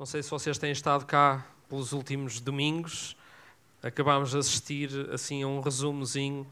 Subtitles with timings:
[0.00, 3.14] Não sei se vocês têm estado cá pelos últimos domingos.
[3.82, 6.46] Acabámos de assistir assim a um resumozinho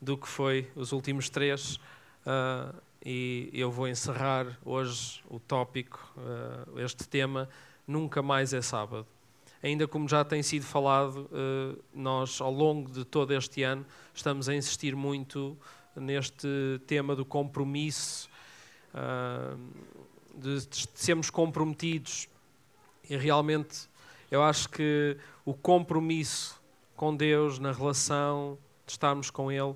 [0.00, 1.76] do que foi os últimos três.
[2.24, 2.74] Uh,
[3.04, 7.50] e eu vou encerrar hoje o tópico, uh, este tema,
[7.86, 9.06] Nunca Mais é Sábado.
[9.62, 13.84] Ainda como já tem sido falado, uh, nós ao longo de todo este ano
[14.14, 15.54] estamos a insistir muito
[15.94, 16.48] neste
[16.86, 18.30] tema do compromisso,
[20.34, 20.60] de
[20.94, 22.26] sermos comprometidos
[23.08, 23.88] e realmente
[24.30, 26.60] eu acho que o compromisso
[26.96, 29.74] com Deus na relação de estarmos com Ele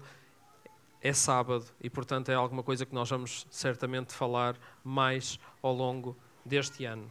[1.03, 6.17] é sábado e, portanto, é alguma coisa que nós vamos certamente falar mais ao longo
[6.45, 7.11] deste ano.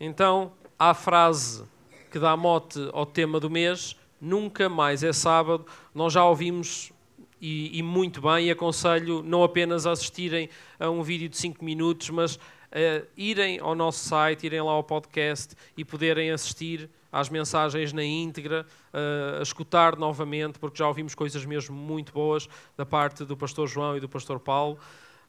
[0.00, 1.64] Então, há a frase
[2.10, 5.66] que dá mote ao tema do mês: nunca mais é sábado.
[5.94, 6.92] Nós já ouvimos
[7.40, 10.48] e, e muito bem, e aconselho não apenas a assistirem
[10.78, 12.38] a um vídeo de 5 minutos, mas
[12.74, 18.02] uh, irem ao nosso site, irem lá ao podcast e poderem assistir às mensagens na
[18.02, 23.36] íntegra, uh, a escutar novamente, porque já ouvimos coisas mesmo muito boas da parte do
[23.36, 24.78] pastor João e do pastor Paulo.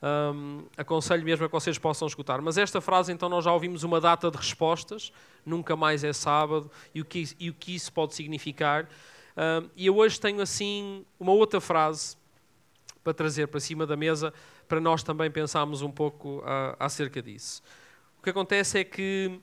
[0.01, 2.41] Um, aconselho mesmo a que vocês possam escutar.
[2.41, 5.11] Mas esta frase, então, nós já ouvimos uma data de respostas,
[5.45, 8.87] nunca mais é sábado, e o que, e o que isso pode significar.
[9.37, 12.17] Um, e eu hoje tenho, assim, uma outra frase
[13.03, 14.33] para trazer para cima da mesa,
[14.67, 17.61] para nós também pensarmos um pouco uh, acerca disso.
[18.19, 19.39] O que acontece é que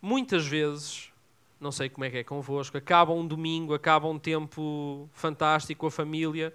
[0.00, 1.12] muitas vezes,
[1.60, 5.90] não sei como é que é convosco, acaba um domingo, acaba um tempo fantástico a
[5.90, 6.52] família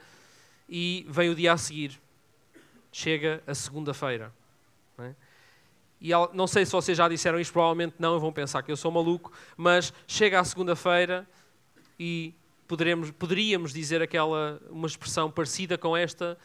[0.68, 2.00] e vem o dia a seguir.
[2.92, 4.34] Chega a segunda-feira.
[4.98, 5.16] Não, é?
[6.00, 8.92] e não sei se vocês já disseram isto, provavelmente não, vão pensar que eu sou
[8.92, 11.28] maluco, mas chega à segunda-feira
[12.00, 12.34] e
[12.68, 16.38] poderemos, poderíamos dizer aquela uma expressão parecida com esta,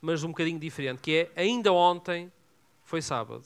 [0.00, 2.32] mas um bocadinho diferente, que é ainda ontem
[2.84, 3.44] foi sábado.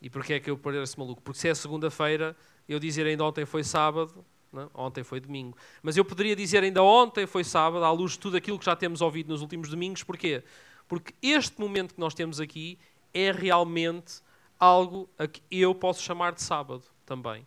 [0.00, 1.20] E porquê é que eu pareço maluco?
[1.22, 2.36] Porque se é segunda-feira,
[2.68, 4.62] eu dizer ainda ontem foi sábado, não?
[4.62, 4.68] É?
[4.74, 5.56] ontem foi domingo.
[5.82, 8.74] Mas eu poderia dizer ainda ontem foi sábado, à luz de tudo aquilo que já
[8.74, 10.02] temos ouvido nos últimos domingos.
[10.02, 10.42] Porquê?
[10.88, 12.78] Porque este momento que nós temos aqui
[13.14, 14.22] é realmente
[14.58, 17.46] algo a que eu posso chamar de sábado também.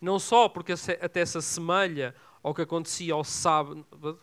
[0.00, 4.18] Não só porque até se assemelha ao que acontecia ao sábado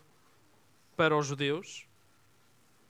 [0.96, 1.86] para os judeus,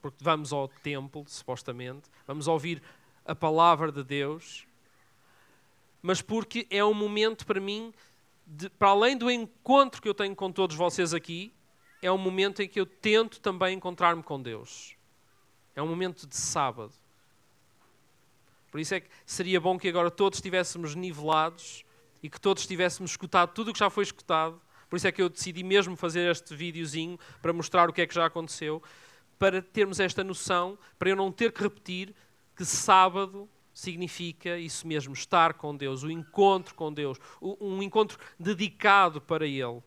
[0.00, 2.83] porque vamos ao templo, supostamente, vamos ouvir
[3.25, 4.66] a palavra de Deus,
[6.03, 7.93] mas porque é um momento para mim,
[8.47, 11.53] de, para além do encontro que eu tenho com todos vocês aqui,
[12.03, 14.97] é um momento em que eu tento também encontrar-me com Deus.
[15.77, 16.93] É um momento de sábado.
[18.71, 21.84] Por isso é que seria bom que agora todos estivéssemos nivelados
[22.22, 24.61] e que todos tivéssemos escutado tudo o que já foi escutado.
[24.88, 28.06] Por isso é que eu decidi mesmo fazer este videozinho para mostrar o que é
[28.06, 28.82] que já aconteceu,
[29.40, 32.14] para termos esta noção, para eu não ter que repetir
[32.54, 39.18] que sábado significa isso mesmo, estar com Deus, o encontro com Deus, um encontro dedicado
[39.18, 39.82] para Ele.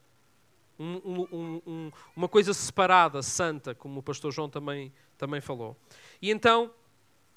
[0.79, 5.77] Um, um, um, uma coisa separada, santa, como o pastor João também, também falou.
[6.19, 6.73] E então,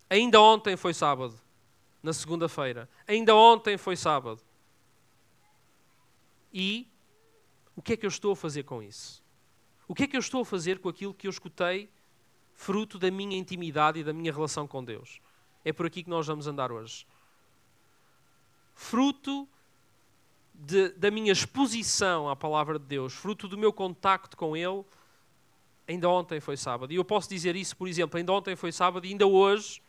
[0.09, 1.39] ainda ontem foi sábado,
[2.03, 2.89] na segunda-feira.
[3.07, 4.41] Ainda ontem foi sábado.
[6.51, 6.89] E
[7.77, 9.23] o que é que eu estou a fazer com isso?
[9.87, 11.91] O que é que eu estou a fazer com aquilo que eu escutei,
[12.57, 15.21] fruto da minha intimidade e da minha relação com Deus?
[15.65, 17.07] É por aqui que nós vamos andar hoje.
[18.75, 19.49] Fruto
[20.53, 24.85] de, da minha exposição à palavra de Deus, fruto do meu contacto com Ele,
[25.87, 26.93] ainda ontem foi sábado.
[26.93, 29.81] E eu posso dizer isso, por exemplo, ainda ontem foi sábado e ainda hoje.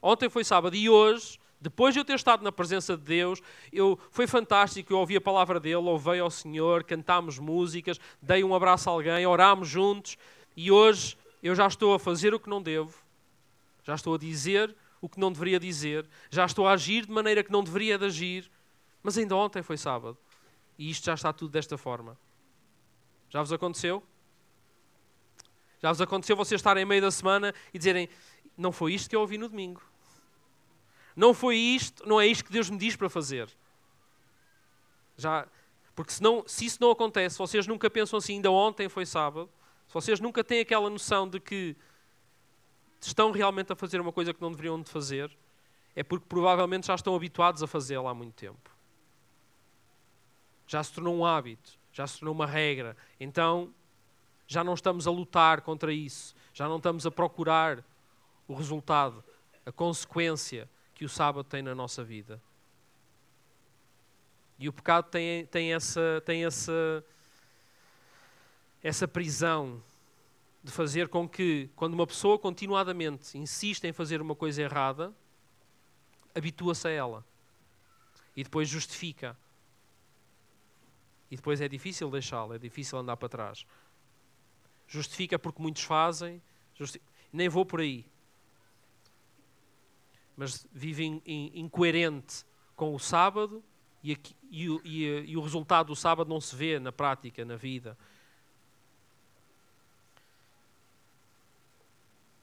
[0.00, 3.42] Ontem foi sábado e hoje depois de eu ter estado na presença de Deus,
[3.72, 8.54] eu, foi fantástico, eu ouvi a palavra dele, louvei ao Senhor, cantámos músicas, dei um
[8.54, 10.18] abraço a alguém, orámos juntos
[10.56, 12.94] e hoje eu já estou a fazer o que não devo,
[13.84, 17.44] já estou a dizer o que não deveria dizer, já estou a agir de maneira
[17.44, 18.50] que não deveria de agir,
[19.02, 20.18] mas ainda ontem foi sábado
[20.78, 22.18] e isto já está tudo desta forma.
[23.30, 24.02] Já vos aconteceu?
[25.80, 28.08] Já vos aconteceu vocês estarem em meio da semana e dizerem:
[28.56, 29.82] Não foi isto que eu ouvi no domingo.
[31.14, 33.48] Não foi isto, não é isto que Deus me diz para fazer.
[35.16, 35.48] Já,
[35.94, 39.48] porque senão, se isso não acontece, vocês nunca pensam assim, ainda ontem foi sábado,
[39.96, 41.74] vocês nunca têm aquela noção de que
[43.00, 45.34] estão realmente a fazer uma coisa que não deveriam de fazer,
[45.94, 48.70] é porque provavelmente já estão habituados a fazê-la há muito tempo.
[50.66, 52.94] Já se tornou um hábito, já se tornou uma regra.
[53.18, 53.72] Então,
[54.46, 57.82] já não estamos a lutar contra isso, já não estamos a procurar
[58.46, 59.24] o resultado,
[59.64, 62.38] a consequência, que o sábado tem na nossa vida.
[64.58, 67.02] E o pecado tem, tem, essa, tem essa,
[68.82, 69.82] essa prisão
[70.62, 75.14] de fazer com que, quando uma pessoa continuadamente insiste em fazer uma coisa errada,
[76.34, 77.24] habitua-se a ela.
[78.36, 79.38] E depois justifica.
[81.30, 83.64] E depois é difícil deixá-la, é difícil andar para trás.
[84.86, 86.42] Justifica porque muitos fazem,
[87.32, 88.04] nem vou por aí.
[90.36, 92.44] Mas vive in, in, incoerente
[92.74, 93.64] com o sábado
[94.02, 97.56] e, aqui, e, e, e o resultado do sábado não se vê na prática, na
[97.56, 97.96] vida.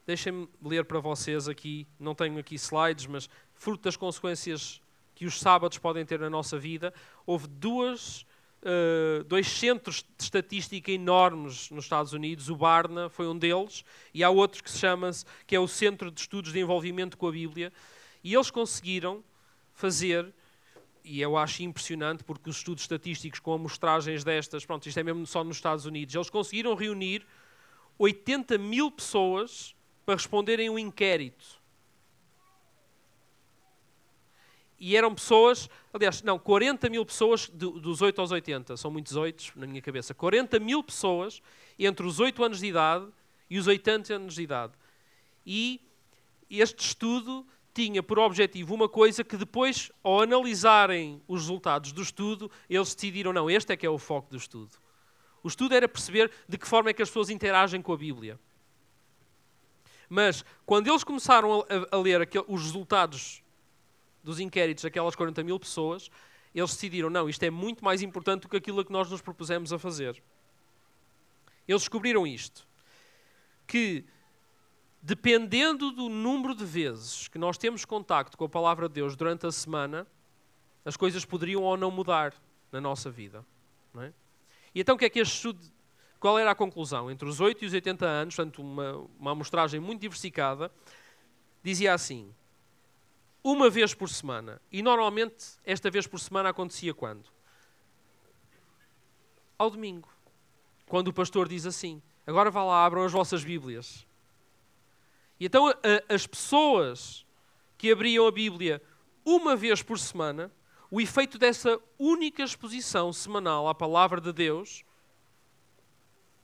[0.06, 4.82] Deixem-me ler para vocês aqui, não tenho aqui slides, mas fruto das consequências
[5.16, 6.94] que os sábados podem ter na nossa vida,
[7.26, 8.26] houve duas,
[8.62, 12.50] uh, dois centros de estatística enormes nos Estados Unidos.
[12.50, 15.10] O Barna foi um deles, e há outro que se chama
[15.48, 17.72] que é o Centro de Estudos de Envolvimento com a Bíblia,
[18.24, 19.24] e eles conseguiram
[19.74, 20.34] fazer
[21.04, 25.28] e eu acho impressionante porque os estudos estatísticos com amostragens destas, pronto, isto é mesmo
[25.28, 27.26] só nos Estados Unidos, eles conseguiram reunir
[27.98, 31.62] 80 mil pessoas para responderem um inquérito.
[34.80, 39.54] E eram pessoas, aliás, não, 40 mil pessoas dos 8 aos 80, são muitos 8
[39.56, 41.42] na minha cabeça, 40 mil pessoas
[41.80, 43.08] entre os 8 anos de idade
[43.50, 44.74] e os 80 anos de idade.
[45.46, 45.80] E
[46.50, 52.52] este estudo tinha por objetivo uma coisa que depois, ao analisarem os resultados do estudo,
[52.70, 54.72] eles decidiram, não, este é que é o foco do estudo.
[55.42, 58.40] O estudo era perceber de que forma é que as pessoas interagem com a Bíblia.
[60.10, 63.44] Mas, quando eles começaram a, a ler os resultados
[64.24, 66.10] dos inquéritos daquelas 40 mil pessoas,
[66.54, 69.74] eles decidiram, não, isto é muito mais importante do que aquilo que nós nos propusemos
[69.74, 70.22] a fazer.
[71.68, 72.68] Eles descobriram isto,
[73.66, 74.06] que
[75.02, 79.46] dependendo do número de vezes que nós temos contacto com a palavra de Deus durante
[79.46, 80.08] a semana,
[80.86, 82.34] as coisas poderiam ou não mudar
[82.72, 83.46] na nossa vida.
[83.98, 84.12] É?
[84.74, 85.60] E então o que é que este estudo,
[86.24, 87.12] qual era a conclusão?
[87.12, 90.72] Entre os 8 e os 80 anos, portanto uma, uma amostragem muito diversificada,
[91.62, 92.34] dizia assim,
[93.44, 97.30] uma vez por semana, e normalmente esta vez por semana acontecia quando?
[99.60, 100.08] Ao domingo.
[100.88, 104.08] Quando o pastor diz assim, agora vá lá, abram as vossas Bíblias
[105.38, 105.76] e então a,
[106.08, 107.26] as pessoas
[107.78, 108.82] que abriam a Bíblia
[109.26, 110.50] uma vez por semana,
[110.90, 114.86] o efeito dessa única exposição semanal à palavra de Deus,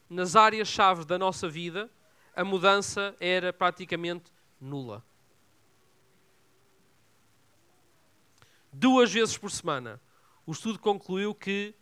[0.09, 1.89] nas áreas-chave da nossa vida,
[2.35, 5.03] a mudança era praticamente nula.
[8.71, 10.01] Duas vezes por semana,
[10.45, 11.75] o estudo concluiu que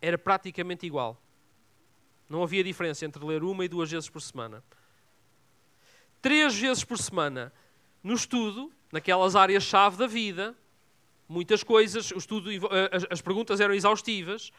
[0.00, 1.20] era praticamente igual.
[2.28, 4.62] Não havia diferença entre ler uma e duas vezes por semana.
[6.20, 7.52] Três vezes por semana.
[8.02, 10.56] No estudo, naquelas áreas-chave da vida,
[11.28, 14.50] muitas coisas, o estudo, eh, as, as perguntas eram exaustivas,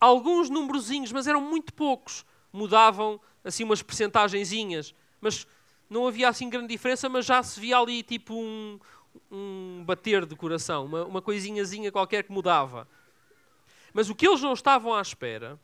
[0.00, 5.46] alguns numerozinhos, mas eram muito poucos, mudavam assim umas percentagenzinhas, mas
[5.88, 8.78] não havia assim grande diferença, mas já se via ali tipo um,
[9.30, 12.88] um bater de coração, uma, uma coisinhazinha qualquer que mudava.
[13.92, 15.58] Mas o que eles não estavam à espera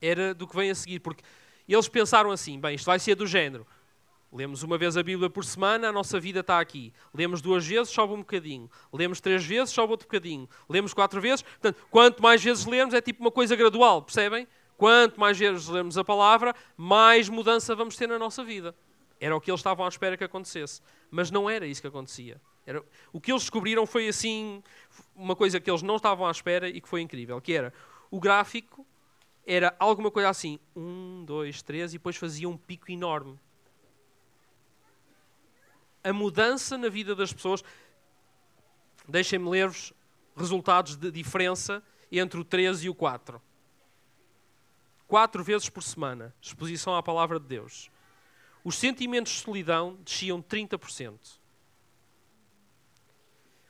[0.00, 1.22] era do que vem a seguir, porque
[1.68, 3.66] eles pensaram assim: bem, isto vai ser do género.
[4.32, 6.92] Lemos uma vez a Bíblia por semana, a nossa vida está aqui.
[7.12, 8.70] Lemos duas vezes, sobe um bocadinho.
[8.92, 10.48] Lemos três vezes, sobe outro bocadinho.
[10.68, 11.42] Lemos quatro vezes.
[11.42, 14.46] Portanto, quanto mais vezes lemos, é tipo uma coisa gradual, percebem?
[14.80, 18.74] Quanto mais vezes lemos a palavra, mais mudança vamos ter na nossa vida.
[19.20, 20.80] Era o que eles estavam à espera que acontecesse.
[21.10, 22.40] Mas não era isso que acontecia.
[22.66, 22.82] Era...
[23.12, 24.62] O que eles descobriram foi assim,
[25.14, 27.74] uma coisa que eles não estavam à espera e que foi incrível, que era
[28.10, 28.86] o gráfico
[29.46, 33.38] era alguma coisa assim, um, dois, três, e depois fazia um pico enorme
[36.02, 37.62] a mudança na vida das pessoas.
[39.06, 39.92] Deixem-me ler-vos
[40.34, 43.40] resultados de diferença entre o 13 e o 4.
[45.10, 47.90] Quatro vezes por semana, exposição à palavra de Deus.
[48.62, 51.18] Os sentimentos de solidão desciam 30%.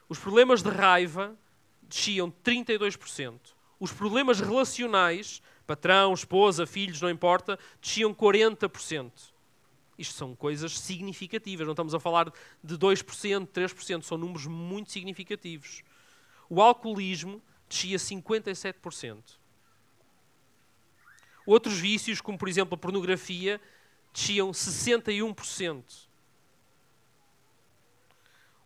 [0.06, 1.34] Os problemas de raiva
[1.80, 3.40] desciam 32%.
[3.80, 9.10] Os problemas relacionais, patrão, esposa, filhos, não importa, desciam 40%.
[9.96, 12.30] Isto são coisas significativas, não estamos a falar
[12.62, 15.82] de 2%, 3%, são números muito significativos.
[16.50, 19.39] O alcoolismo descia 57%.
[21.46, 23.60] Outros vícios, como por exemplo a pornografia,
[24.12, 25.82] desciam 61%.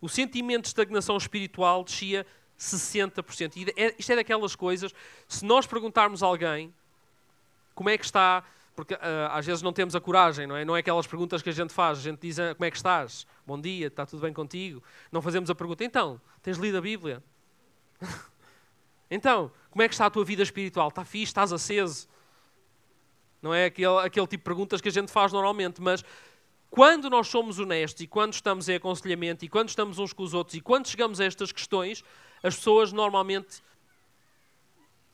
[0.01, 2.27] O sentimento de estagnação espiritual descia
[2.59, 3.57] 60%.
[3.57, 4.93] E é, isto é daquelas coisas,
[5.27, 6.75] se nós perguntarmos a alguém
[7.75, 8.99] como é que está porque uh,
[9.31, 10.65] às vezes não temos a coragem, não é?
[10.65, 11.99] Não é aquelas perguntas que a gente faz.
[11.99, 13.27] A gente diz ah, como é que estás?
[13.47, 14.83] Bom dia, está tudo bem contigo?
[15.13, 17.23] Não fazemos a pergunta, então, tens lido a Bíblia?
[19.11, 20.89] então, como é que está a tua vida espiritual?
[20.89, 21.31] Está fixe?
[21.31, 22.09] Estás aceso?
[23.45, 26.03] Não é aquele, aquele tipo de perguntas que a gente faz normalmente, mas
[26.71, 30.33] quando nós somos honestos e quando estamos em aconselhamento e quando estamos uns com os
[30.33, 32.03] outros e quando chegamos a estas questões,
[32.43, 33.63] as pessoas normalmente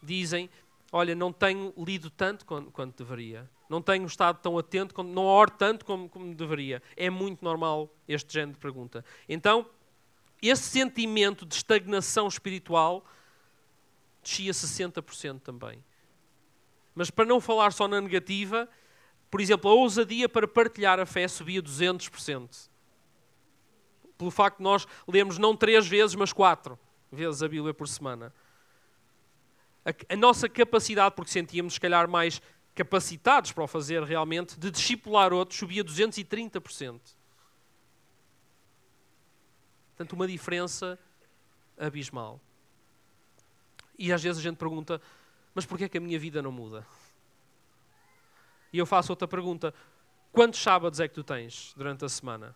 [0.01, 0.49] dizem:
[0.93, 5.51] Olha, não tenho lido tanto quanto, quanto deveria, não tenho estado tão atento, não oro
[5.51, 6.81] tanto como, como deveria.
[6.97, 9.05] É muito normal este género de pergunta.
[9.29, 9.67] Então,
[10.41, 13.05] esse sentimento de estagnação espiritual
[14.23, 15.83] descia 60% também.
[16.95, 18.69] Mas para não falar só na negativa,
[19.31, 22.69] por exemplo, a ousadia para partilhar a fé subia 200%.
[24.19, 26.79] Pelo facto de nós lemos não três vezes, mas quatro
[27.11, 28.33] vezes a Bíblia por semana.
[29.85, 32.41] A, a nossa capacidade, porque sentíamos se calhar mais
[32.75, 37.01] capacitados para o fazer realmente, de discipular outros, subia 230%.
[39.91, 40.99] Portanto, uma diferença
[41.79, 42.41] abismal.
[43.99, 45.01] E às vezes a gente pergunta,
[45.55, 46.87] mas porquê é que a minha vida não muda?
[48.73, 49.75] E eu faço outra pergunta:
[50.33, 52.55] quantos sábados é que tu tens durante a semana?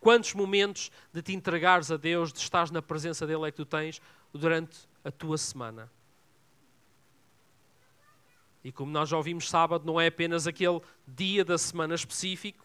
[0.00, 3.66] Quantos momentos de te entregares a Deus, de estares na presença dele é que tu
[3.66, 4.00] tens
[4.32, 5.90] durante a tua semana?
[8.62, 12.64] E como nós já ouvimos, sábado não é apenas aquele dia da semana específico.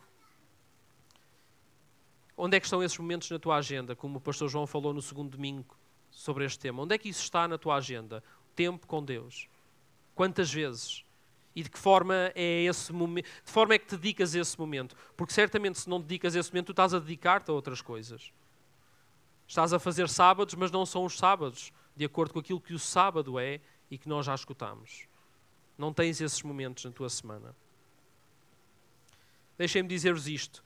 [2.35, 3.95] Onde é que estão esses momentos na tua agenda?
[3.95, 5.77] Como o pastor João falou no segundo domingo
[6.09, 6.81] sobre este tema.
[6.81, 8.23] Onde é que isso está na tua agenda?
[8.55, 9.47] Tempo com Deus.
[10.15, 11.03] Quantas vezes?
[11.55, 13.25] E de que forma é esse momento?
[13.45, 14.95] De forma é que te dedicas a esse momento?
[15.15, 18.31] Porque certamente se não dedicas a esse momento, tu estás a dedicar-te a outras coisas.
[19.47, 22.79] Estás a fazer sábados, mas não são os sábados, de acordo com aquilo que o
[22.79, 23.59] sábado é
[23.91, 25.07] e que nós já escutamos.
[25.77, 27.55] Não tens esses momentos na tua semana.
[29.57, 30.63] Deixem-me dizer-vos isto.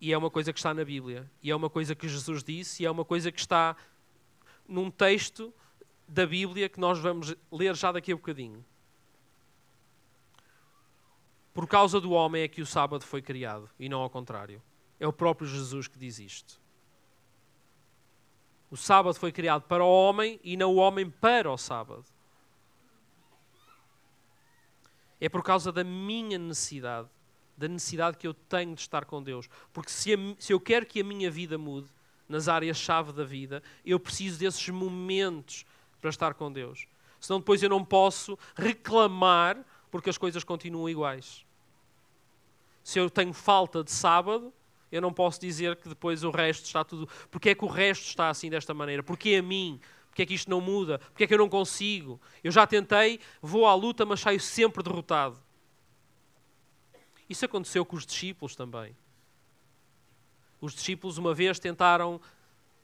[0.00, 1.30] E é uma coisa que está na Bíblia.
[1.42, 2.82] E é uma coisa que Jesus disse.
[2.82, 3.76] E é uma coisa que está
[4.66, 5.52] num texto
[6.08, 8.64] da Bíblia que nós vamos ler já daqui a bocadinho.
[11.52, 14.62] Por causa do homem é que o sábado foi criado e não ao contrário.
[14.98, 16.60] É o próprio Jesus que diz isto.
[18.70, 22.04] O sábado foi criado para o homem e não o homem para o sábado.
[25.20, 27.08] É por causa da minha necessidade,
[27.56, 29.48] da necessidade que eu tenho de estar com Deus.
[29.72, 31.88] Porque se, a, se eu quero que a minha vida mude,
[32.28, 35.64] nas áreas-chave da vida, eu preciso desses momentos
[36.00, 36.86] para estar com Deus.
[37.20, 39.58] Senão depois eu não posso reclamar
[39.90, 41.46] porque as coisas continuam iguais
[42.88, 44.50] se eu tenho falta de sábado,
[44.90, 47.06] eu não posso dizer que depois o resto está tudo.
[47.30, 49.02] Porque é que o resto está assim desta maneira?
[49.02, 49.78] Porque a mim?
[50.08, 50.98] Porque é que isto não muda?
[50.98, 52.18] Porque é que eu não consigo?
[52.42, 55.38] Eu já tentei, vou à luta, mas saio sempre derrotado.
[57.28, 58.96] Isso aconteceu com os discípulos também.
[60.58, 62.18] Os discípulos uma vez tentaram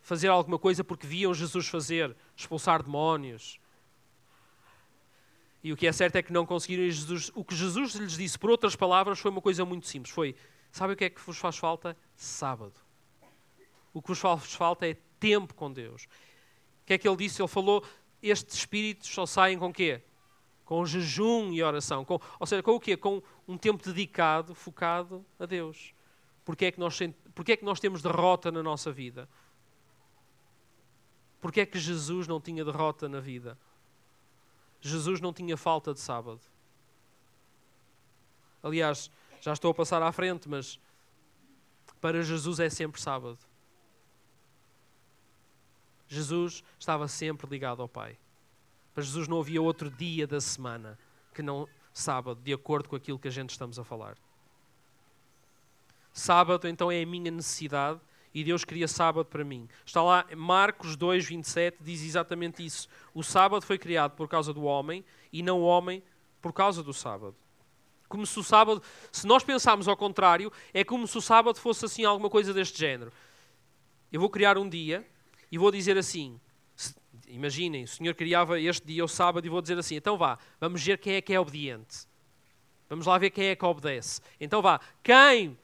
[0.05, 3.59] fazer alguma coisa porque viam Jesus fazer, expulsar demónios,
[5.63, 6.85] e o que é certo é que não conseguiram.
[6.85, 10.13] Jesus, o que Jesus lhes disse, por outras palavras, foi uma coisa muito simples.
[10.15, 10.37] Foi,
[10.71, 11.97] sabe o que é que vos faz falta?
[12.15, 12.75] Sábado.
[13.95, 16.05] O que vos faz falta é tempo com Deus.
[16.83, 17.41] O que é que ele disse?
[17.41, 17.83] Ele falou,
[18.23, 20.03] estes espíritos só saem com quê?
[20.67, 22.05] Com jejum e oração.
[22.05, 22.95] Com, ou seja, com o quê?
[22.95, 25.95] Com um tempo dedicado, focado a Deus.
[26.45, 26.99] Porquê é que nós,
[27.35, 29.27] porquê é que nós temos derrota na nossa vida?
[31.45, 33.59] Porquê é que Jesus não tinha derrota na vida?
[34.81, 36.41] Jesus não tinha falta de sábado.
[38.63, 39.11] Aliás,
[39.43, 40.81] já estou a passar à frente, mas
[42.01, 43.39] para Jesus é sempre sábado.
[46.09, 48.17] Jesus estava sempre ligado ao Pai.
[48.95, 50.99] Para Jesus não havia outro dia da semana
[51.35, 54.17] que não sábado, de acordo com aquilo que a gente estamos a falar.
[56.11, 58.01] Sábado, então, é a minha necessidade
[58.35, 59.69] e Deus cria sábado para mim.
[59.87, 62.89] Está lá, Marcos 2, 27 diz exatamente isso.
[63.15, 66.03] O sábado foi criado por causa do homem e não o homem
[66.43, 67.37] por causa do sábado.
[68.09, 71.85] Como se o sábado, se nós pensarmos ao contrário, é como se o sábado fosse
[71.85, 73.13] assim alguma coisa deste género.
[74.13, 75.07] Eu vou criar um dia
[75.51, 76.39] e vou dizer assim:
[77.29, 80.83] imaginem, o Senhor criava este dia, o sábado, e vou dizer assim: então vá, vamos
[80.83, 82.07] ver quem é que é obediente.
[82.89, 84.21] Vamos lá ver quem é que obedece.
[84.41, 85.57] Então vá, quem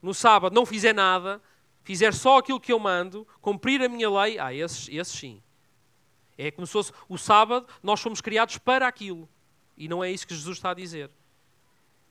[0.00, 1.42] no sábado não fizer nada,
[1.82, 5.42] fizer só aquilo que eu mando, cumprir a minha lei, ah, esses, esses sim.
[6.38, 9.28] É como se fosse o sábado, nós fomos criados para aquilo.
[9.76, 11.10] E não é isso que Jesus está a dizer.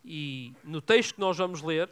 [0.03, 1.89] E no texto que nós vamos ler,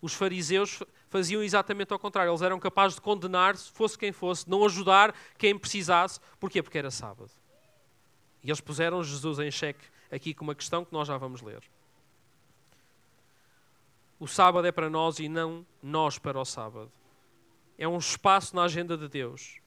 [0.00, 2.30] os fariseus faziam exatamente ao contrário.
[2.30, 6.20] Eles eram capazes de condenar, se fosse quem fosse, não ajudar quem precisasse.
[6.38, 6.62] Porquê?
[6.62, 7.30] Porque era sábado.
[8.42, 11.62] E eles puseram Jesus em xeque aqui com uma questão que nós já vamos ler.
[14.20, 16.90] O sábado é para nós e não nós para o sábado
[17.78, 19.60] é um espaço na agenda de Deus.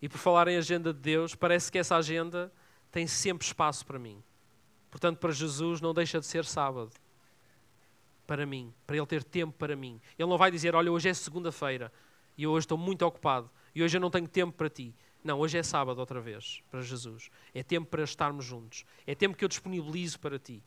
[0.00, 2.52] E por falar em agenda de Deus, parece que essa agenda
[2.92, 4.22] tem sempre espaço para mim.
[4.90, 6.92] Portanto, para Jesus não deixa de ser sábado.
[8.26, 10.00] para mim, para ele ter tempo para mim.
[10.18, 11.92] Ele não vai dizer, olha, hoje é segunda-feira
[12.36, 14.94] e hoje estou muito ocupado e hoje eu não tenho tempo para ti.
[15.22, 17.30] Não, hoje é sábado outra vez para Jesus.
[17.54, 18.84] É tempo para estarmos juntos.
[19.06, 20.62] É tempo que eu disponibilizo para ti.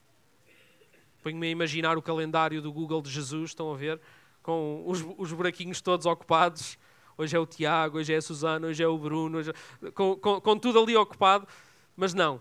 [1.22, 4.00] Ponho-me a imaginar o calendário do Google de Jesus, estão a ver?
[4.42, 6.78] Com os, os buraquinhos todos ocupados.
[7.16, 9.52] Hoje é o Tiago, hoje é a Susana, hoje é o Bruno, hoje...
[9.94, 11.46] com, com, com tudo ali ocupado.
[11.94, 12.40] Mas não,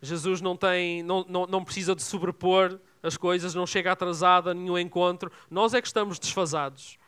[0.00, 4.54] Jesus não, tem, não, não, não precisa de sobrepor as coisas, não chega atrasado a
[4.54, 5.30] nenhum encontro.
[5.50, 6.98] Nós é que estamos desfasados.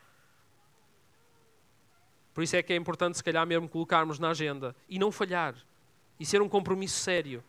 [2.33, 5.55] Por isso é que é importante, se calhar, mesmo colocarmos na agenda e não falhar.
[6.19, 7.43] E ser um compromisso sério.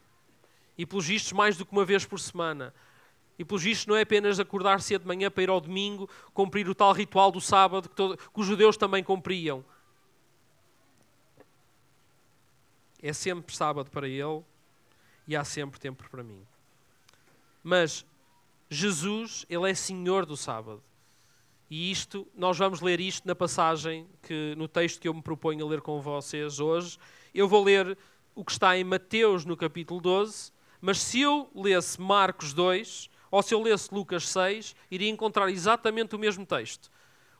[0.76, 2.74] E pelos vistos, mais do que uma vez por semana.
[3.38, 6.68] E pelos vistos, não é apenas acordar cedo de manhã para ir ao domingo, cumprir
[6.68, 9.64] o tal ritual do sábado que, todo, que os judeus também cumpriam.
[13.02, 14.42] É sempre sábado para ele
[15.26, 16.40] e há sempre tempo para mim.
[17.62, 18.04] Mas
[18.70, 20.82] Jesus, ele é Senhor do sábado.
[21.70, 25.64] E isto, nós vamos ler isto na passagem, que, no texto que eu me proponho
[25.64, 26.98] a ler com vocês hoje.
[27.34, 27.96] Eu vou ler
[28.34, 33.42] o que está em Mateus, no capítulo 12, mas se eu lesse Marcos 2, ou
[33.42, 36.88] se eu lesse Lucas 6, iria encontrar exatamente o mesmo texto.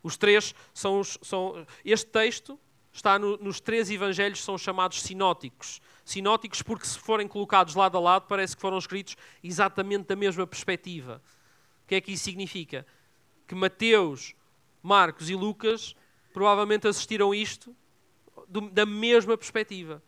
[0.03, 2.59] Os três são, os, são este texto
[2.93, 5.81] está no, nos três evangelhos são chamados sinóticos.
[6.05, 10.45] Sinóticos porque se forem colocados lado a lado parece que foram escritos exatamente da mesma
[10.45, 11.23] perspectiva.
[11.85, 12.85] O que é que isso significa?
[13.47, 14.35] Que Mateus,
[14.83, 15.95] Marcos e Lucas
[16.33, 17.73] provavelmente assistiram isto
[18.49, 20.03] do, da mesma perspectiva.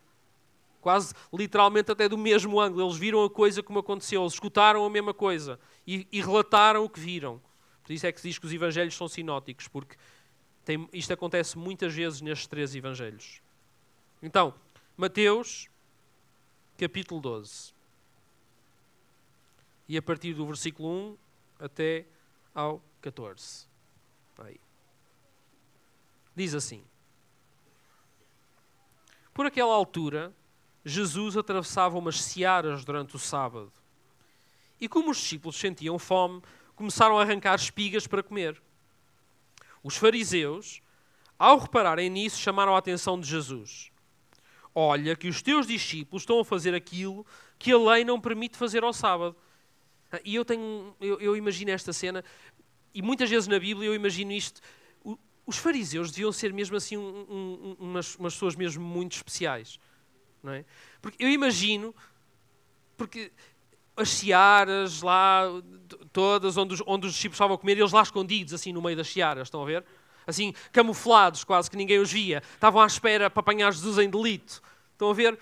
[0.81, 2.85] Quase literalmente até do mesmo ângulo.
[2.85, 6.91] Eles viram a coisa como aconteceu, eles escutaram a mesma coisa e, e relataram o
[6.91, 7.41] que viram.
[7.83, 9.97] Por isso é que se diz que os evangelhos são sinóticos, porque
[10.65, 13.41] tem, isto acontece muitas vezes nestes três evangelhos.
[14.21, 14.53] Então,
[14.97, 15.69] Mateus,
[16.77, 17.73] capítulo 12.
[19.89, 21.19] E a partir do versículo 1
[21.61, 22.07] até
[22.53, 23.69] ao 14.
[24.39, 24.61] Aí.
[26.35, 26.85] Diz assim:
[29.33, 30.35] Por aquela altura,
[30.85, 33.73] Jesus atravessava umas searas durante o sábado.
[34.81, 36.43] E como os discípulos sentiam fome,
[36.75, 38.61] começaram a arrancar espigas para comer.
[39.83, 40.83] Os fariseus,
[41.39, 43.91] ao repararem nisso, chamaram a atenção de Jesus.
[44.75, 47.25] Olha que os teus discípulos estão a fazer aquilo
[47.59, 49.35] que a lei não permite fazer ao sábado.
[50.25, 52.23] E eu tenho, eu, eu imagino esta cena,
[52.93, 54.61] e muitas vezes na Bíblia eu imagino isto.
[55.47, 59.79] Os fariseus deviam ser mesmo assim um, um, umas, umas pessoas mesmo muito especiais.
[60.43, 60.65] Não é?
[61.01, 61.95] Porque eu imagino,
[62.97, 63.33] porque
[63.97, 65.45] as searas lá,
[66.13, 68.97] todas, onde os, onde os discípulos estavam a comer, eles lá escondidos, assim, no meio
[68.97, 69.85] das searas, estão a ver?
[70.27, 72.43] Assim, camuflados, quase que ninguém os via.
[72.55, 74.61] Estavam à espera para apanhar Jesus em delito.
[74.93, 75.39] Estão a ver?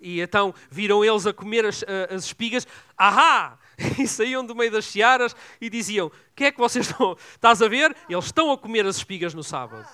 [0.00, 2.66] E então viram eles a comer as, as espigas.
[2.96, 3.58] Ahá!
[3.98, 7.16] E saíam do meio das searas e diziam: O que é que vocês estão.
[7.34, 7.96] Estás a ver?
[8.08, 9.88] Eles estão a comer as espigas no sábado.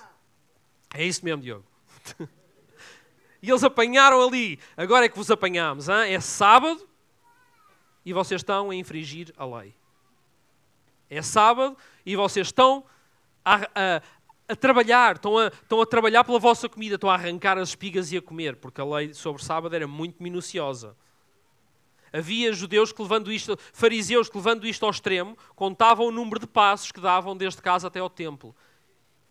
[0.93, 1.65] É isso mesmo, Diogo.
[3.41, 4.59] E eles apanharam ali.
[4.75, 5.87] Agora é que vos apanhamos.
[5.87, 6.13] Hein?
[6.13, 6.85] É sábado
[8.05, 9.75] e vocês estão a infringir a lei.
[11.09, 12.83] É sábado e vocês estão
[13.43, 14.01] a, a,
[14.47, 18.11] a, trabalhar, estão a, estão a trabalhar pela vossa comida, estão a arrancar as espigas
[18.11, 20.95] e a comer, porque a lei sobre sábado era muito minuciosa.
[22.11, 26.47] Havia judeus que levando isto, fariseus que levando isto ao extremo, contavam o número de
[26.47, 28.55] passos que davam desde casa até ao templo.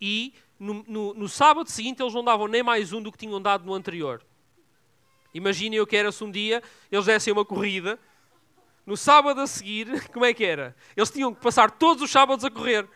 [0.01, 3.41] E no, no, no sábado seguinte eles não davam nem mais um do que tinham
[3.41, 4.23] dado no anterior.
[5.35, 7.99] Imaginem eu que era-se um dia, eles dessem uma corrida
[8.89, 10.75] no sábado a seguir, como é que era?
[10.97, 12.89] Eles tinham que passar todos os sábados a correr.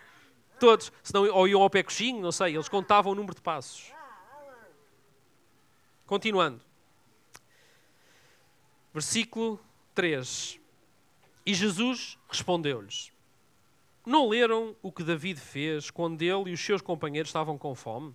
[0.58, 0.90] Todos.
[1.02, 2.54] Senão, ou iam ao pé coxinho, não sei.
[2.54, 3.92] Eles contavam o número de passos.
[6.06, 6.62] Continuando.
[8.94, 9.60] Versículo
[9.94, 10.58] 3.
[11.44, 13.12] E Jesus respondeu-lhes:
[14.06, 18.14] Não leram o que David fez quando ele e os seus companheiros estavam com fome?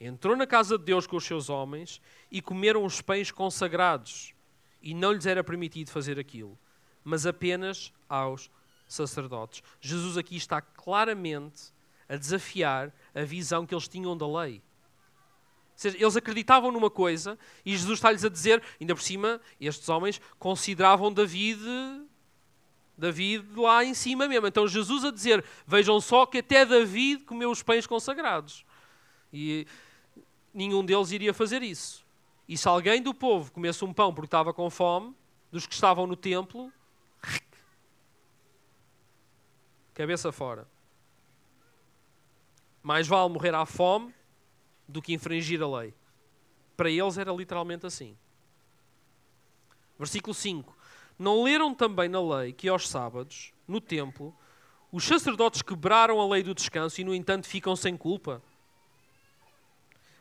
[0.00, 4.34] Entrou na casa de Deus com os seus homens e comeram os pães consagrados
[4.80, 6.58] e não lhes era permitido fazer aquilo,
[7.04, 8.50] mas apenas aos
[8.86, 9.62] sacerdotes.
[9.80, 11.72] Jesus aqui está claramente
[12.08, 14.62] a desafiar a visão que eles tinham da lei.
[15.72, 19.88] Ou seja, eles acreditavam numa coisa e Jesus está-lhes a dizer, ainda por cima, estes
[19.88, 21.60] homens consideravam David
[22.96, 24.46] David lá em cima mesmo.
[24.46, 28.64] Então Jesus a dizer: Vejam só que até David comeu os pães consagrados.
[29.32, 29.66] E
[30.54, 32.05] nenhum deles iria fazer isso.
[32.48, 35.14] E se alguém do povo comesse um pão porque estava com fome,
[35.50, 36.72] dos que estavam no templo,
[39.94, 40.68] cabeça fora.
[42.82, 44.14] Mais vale morrer à fome
[44.86, 45.94] do que infringir a lei.
[46.76, 48.16] Para eles era literalmente assim.
[49.98, 50.76] Versículo 5.
[51.18, 54.36] Não leram também na lei que aos sábados, no templo,
[54.92, 58.42] Os sacerdotes quebraram a lei do descanso e, no entanto, ficam sem culpa.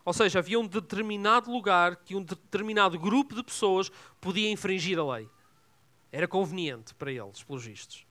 [0.06, 3.91] Ou seja, havia um determinado lugar que um determinado grupo de pessoas
[4.22, 5.28] podia infringir a lei.
[6.12, 8.06] Era conveniente para eles, pelos vistos.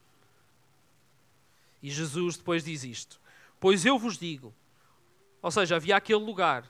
[1.81, 3.21] E Jesus depois diz isto:
[3.61, 4.53] Pois eu vos digo.
[5.41, 6.69] Ou seja, havia aquele lugar,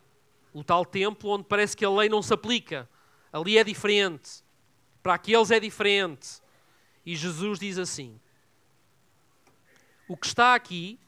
[0.54, 2.88] o tal templo onde parece que a lei não se aplica.
[3.34, 4.44] Ali é diferente.
[5.02, 6.40] Para aqueles é diferente.
[7.04, 8.20] E Jesus diz assim:
[10.08, 11.00] O que está aqui,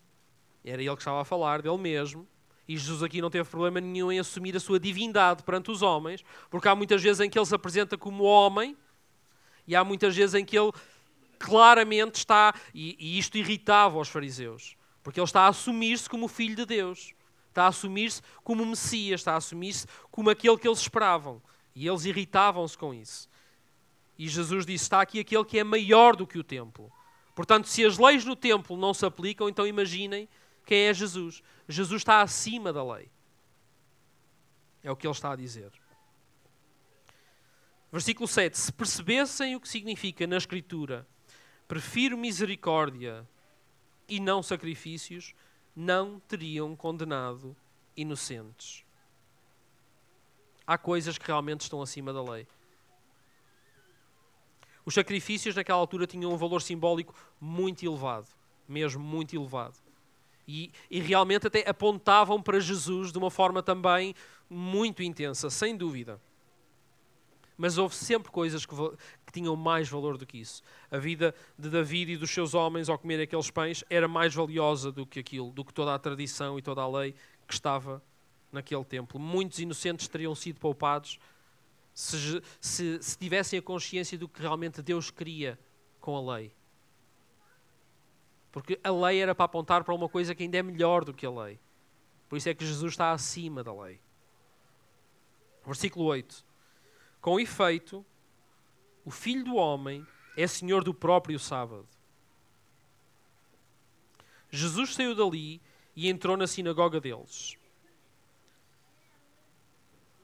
[0.65, 2.27] era ele que estava a falar dele mesmo,
[2.67, 6.23] e Jesus aqui não teve problema nenhum em assumir a sua divindade perante os homens,
[6.49, 8.75] porque há muitas vezes em que ele se apresenta como homem,
[9.65, 10.71] e há muitas vezes em que ele
[11.39, 16.55] claramente está, e, e isto irritava os fariseus, porque ele está a assumir-se como filho
[16.55, 17.13] de Deus,
[17.47, 21.41] está a assumir-se como Messias, está a assumir-se como aquele que eles esperavam,
[21.73, 23.29] e eles irritavam-se com isso.
[24.17, 26.91] E Jesus disse: Está aqui aquele que é maior do que o templo.
[27.35, 30.27] Portanto, se as leis no templo não se aplicam, então imaginem
[30.67, 31.41] quem é Jesus.
[31.67, 33.09] Jesus está acima da lei.
[34.83, 35.71] É o que ele está a dizer.
[37.89, 38.57] Versículo 7.
[38.57, 41.07] Se percebessem o que significa na Escritura,
[41.69, 43.25] prefiro misericórdia
[44.09, 45.33] e não sacrifícios,
[45.73, 47.55] não teriam condenado
[47.95, 48.83] inocentes.
[50.65, 52.45] Há coisas que realmente estão acima da lei.
[54.85, 58.27] Os sacrifícios naquela altura tinham um valor simbólico muito elevado,
[58.67, 59.86] mesmo muito elevado.
[60.47, 64.15] E, e, realmente até apontavam para Jesus de uma forma também
[64.49, 66.21] muito intensa, sem dúvida.
[67.57, 68.75] Mas houve sempre coisas que,
[69.25, 70.61] que, tinham mais valor do que isso.
[70.89, 74.91] A vida de David e dos seus homens ao comer aqueles pães era mais valiosa
[74.91, 77.13] do que aquilo, do que toda a tradição e toda a lei
[77.47, 78.01] que estava
[78.51, 79.19] naquele templo.
[79.19, 81.19] Muitos inocentes teriam sido poupados
[81.93, 85.59] se, se, se tivessem a consciência do que realmente Deus queria
[85.99, 86.53] com a lei.
[88.51, 91.25] Porque a lei era para apontar para uma coisa que ainda é melhor do que
[91.25, 91.59] a lei.
[92.27, 93.99] Por isso é que Jesus está acima da lei.
[95.65, 96.45] Versículo 8.
[97.21, 98.05] Com efeito,
[99.05, 100.05] o Filho do Homem
[100.35, 101.87] é Senhor do próprio sábado.
[104.49, 105.61] Jesus saiu dali
[105.95, 107.57] e entrou na sinagoga deles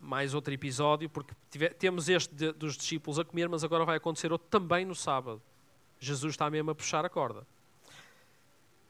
[0.04, 3.98] mais outro episódio, porque tive, temos este de, dos discípulos a comer, mas agora vai
[3.98, 5.42] acontecer outro também no sábado.
[6.00, 7.48] Jesus está mesmo a puxar a corda.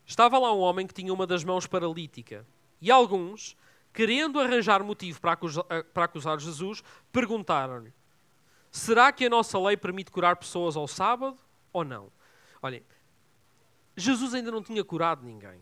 [0.06, 2.46] Estava lá um homem que tinha uma das mãos paralítica,
[2.82, 3.56] e alguns,
[3.94, 5.64] querendo arranjar motivo para acusar,
[5.94, 7.94] para acusar Jesus, perguntaram-lhe:
[8.70, 11.38] Será que a nossa lei permite curar pessoas ao sábado
[11.72, 12.12] ou não?
[12.62, 12.84] Olhem,
[13.96, 15.62] Jesus ainda não tinha curado ninguém.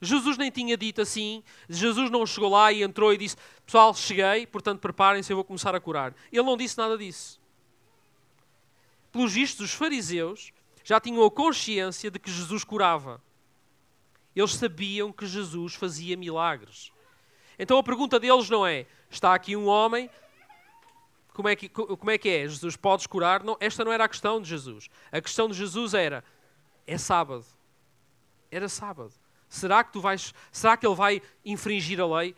[0.00, 4.46] Jesus nem tinha dito assim, Jesus não chegou lá e entrou e disse: Pessoal, cheguei,
[4.46, 6.14] portanto preparem-se, eu vou começar a curar.
[6.30, 7.40] Ele não disse nada disso.
[9.10, 10.52] Pelos vistos, os fariseus
[10.84, 13.22] já tinham a consciência de que Jesus curava.
[14.36, 16.92] Eles sabiam que Jesus fazia milagres.
[17.58, 20.10] Então a pergunta deles não é: está aqui um homem,
[21.32, 22.40] como é que, como é, que é?
[22.46, 23.42] Jesus, podes curar?
[23.42, 24.88] Não, esta não era a questão de Jesus.
[25.10, 26.22] A questão de Jesus era:
[26.86, 27.46] é sábado.
[28.50, 29.12] Era sábado.
[29.48, 32.34] Será que tu vais, será que ele vai infringir a lei?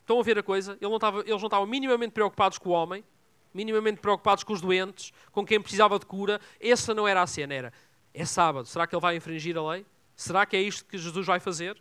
[0.00, 0.72] Estão a ver a coisa?
[0.80, 3.04] Ele não estava, eles não estavam minimamente preocupados com o homem,
[3.52, 6.40] minimamente preocupados com os doentes, com quem precisava de cura.
[6.60, 7.72] Essa não era a cena, era
[8.14, 8.66] é sábado.
[8.66, 9.86] Será que ele vai infringir a lei?
[10.22, 11.76] Será que é isto que Jesus vai fazer?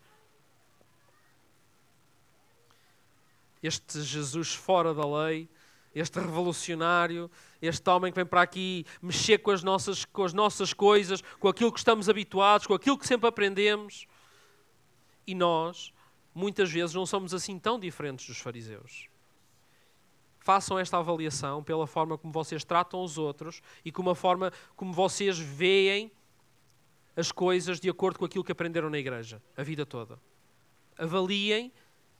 [3.61, 5.47] Este Jesus fora da lei,
[5.93, 7.29] este revolucionário,
[7.61, 11.47] este homem que vem para aqui mexer com as nossas, com as nossas coisas, com
[11.47, 14.07] aquilo que estamos habituados, com aquilo que sempre aprendemos.
[15.27, 15.93] E nós,
[16.33, 19.07] muitas vezes, não somos assim tão diferentes dos fariseus.
[20.39, 24.91] Façam esta avaliação pela forma como vocês tratam os outros e com a forma como
[24.91, 26.11] vocês veem
[27.15, 30.19] as coisas de acordo com aquilo que aprenderam na igreja, a vida toda.
[30.97, 31.71] Avaliem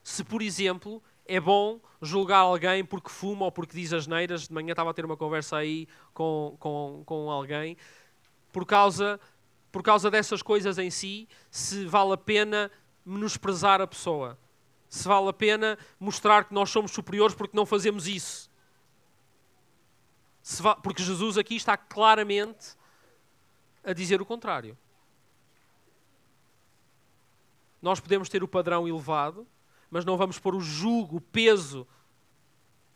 [0.04, 4.47] se, por exemplo, é bom julgar alguém porque fuma ou porque diz as neiras.
[4.47, 7.77] De manhã estava a ter uma conversa aí com, com, com alguém.
[8.51, 9.19] Por causa,
[9.71, 12.71] por causa dessas coisas em si, se vale a pena
[13.06, 14.38] menosprezar a pessoa.
[14.89, 18.49] Se vale a pena mostrar que nós somos superiores porque não fazemos isso.
[20.84, 22.75] porque Jesus aqui está claramente
[23.83, 24.77] a dizer o contrário.
[27.81, 29.47] Nós podemos ter o padrão elevado,
[29.89, 31.87] mas não vamos pôr o jugo, o peso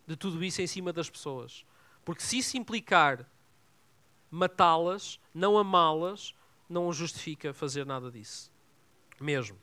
[0.06, 1.66] de tudo isso em cima das pessoas.
[2.04, 3.30] Porque se isso implicar
[4.30, 6.36] matá-las, não amá-las,
[6.70, 8.52] não justifica fazer nada disso.
[9.20, 9.58] Mesmo.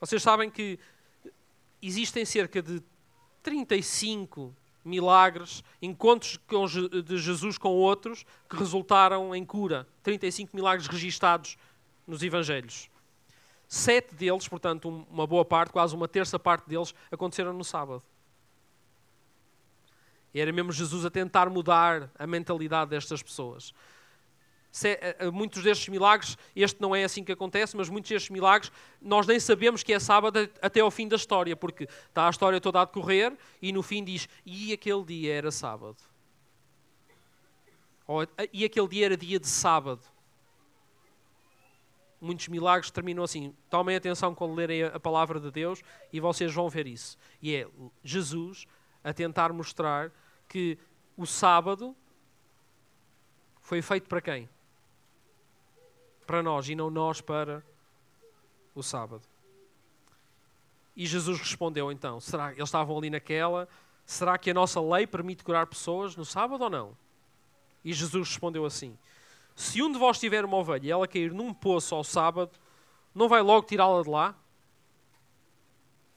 [0.00, 0.78] Vocês sabem que
[1.80, 2.82] existem cerca de
[3.42, 6.38] 35 milagres, encontros
[7.04, 9.86] de Jesus com outros que resultaram em cura.
[10.02, 11.56] 35 milagres registados
[12.06, 12.90] nos Evangelhos.
[13.68, 18.02] Sete deles, portanto, uma boa parte, quase uma terça parte deles, aconteceram no sábado.
[20.34, 23.72] E era mesmo Jesus a tentar mudar a mentalidade destas pessoas.
[24.84, 28.72] Eh, eh, muitos destes milagres, este não é assim que acontece, mas muitos destes milagres,
[29.00, 32.60] nós nem sabemos que é sábado até ao fim da história, porque está a história
[32.60, 35.98] toda a decorrer e no fim diz: e aquele dia era sábado.
[38.06, 40.02] Ou, e aquele dia era dia de sábado.
[42.20, 43.54] Muitos milagres terminam assim.
[43.68, 45.82] Tomem atenção quando lerem a palavra de Deus
[46.12, 47.18] e vocês vão ver isso.
[47.42, 47.68] E é
[48.02, 48.66] Jesus
[49.04, 50.12] a tentar mostrar
[50.48, 50.78] que
[51.16, 51.96] o sábado
[53.60, 54.48] foi feito para quem?
[56.26, 57.64] Para nós e não nós para
[58.74, 59.22] o sábado.
[60.96, 63.68] E Jesus respondeu então: será eles estavam ali naquela?
[64.04, 66.96] Será que a nossa lei permite curar pessoas no sábado ou não?
[67.84, 68.96] E Jesus respondeu assim:
[69.54, 72.52] Se um de vós tiver uma ovelha e ela cair num poço ao sábado,
[73.14, 74.34] não vai logo tirá-la de lá?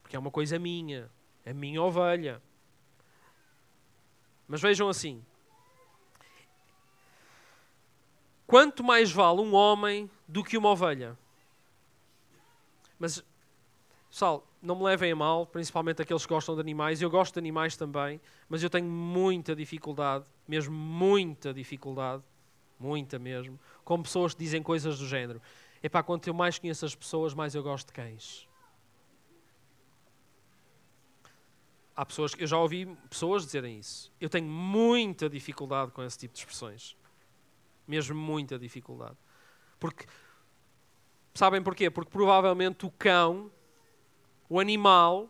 [0.02, 1.10] Porque é uma coisa minha,
[1.44, 2.41] é minha ovelha.
[4.48, 5.24] Mas vejam assim:
[8.56, 11.20] Quanto mais vale um homem do que uma ovelha?
[12.98, 13.22] Mas,
[14.10, 17.02] pessoal, não me levem a mal, principalmente aqueles que gostam de animais.
[17.02, 22.24] Eu gosto de animais também, mas eu tenho muita dificuldade, mesmo muita dificuldade,
[22.80, 25.41] muita mesmo, com pessoas que dizem coisas do género.
[25.84, 28.48] Epá, quanto eu mais conheço as pessoas, mais eu gosto de cães.
[31.94, 34.10] Há pessoas que eu já ouvi pessoas dizerem isso.
[34.18, 36.96] Eu tenho muita dificuldade com esse tipo de expressões.
[37.88, 39.17] Mesmo muita dificuldade.
[39.80, 40.06] Porque,
[41.34, 41.89] sabem porquê?
[41.89, 43.52] Porque provavelmente o cão,
[44.50, 45.30] o animal,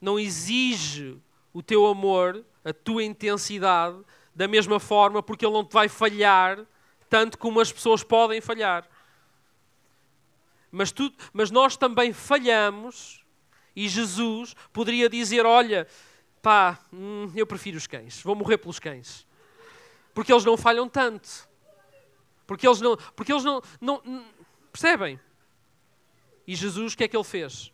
[0.00, 1.18] não exige
[1.52, 3.98] o teu amor, a tua intensidade,
[4.34, 6.66] da mesma forma, porque ele não te vai falhar
[7.08, 8.88] tanto como as pessoas podem falhar.
[10.70, 13.24] Mas, tu, mas nós também falhamos,
[13.74, 15.88] e Jesus poderia dizer: Olha,
[16.40, 19.26] pá, hum, eu prefiro os cães, vou morrer pelos cães.
[20.14, 21.48] Porque eles não falham tanto.
[22.46, 22.96] Porque eles não.
[23.14, 24.24] Porque eles não, não,
[24.72, 25.20] percebem?
[26.46, 27.72] E Jesus, o que é que ele fez?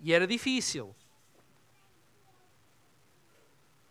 [0.00, 0.94] E era difícil.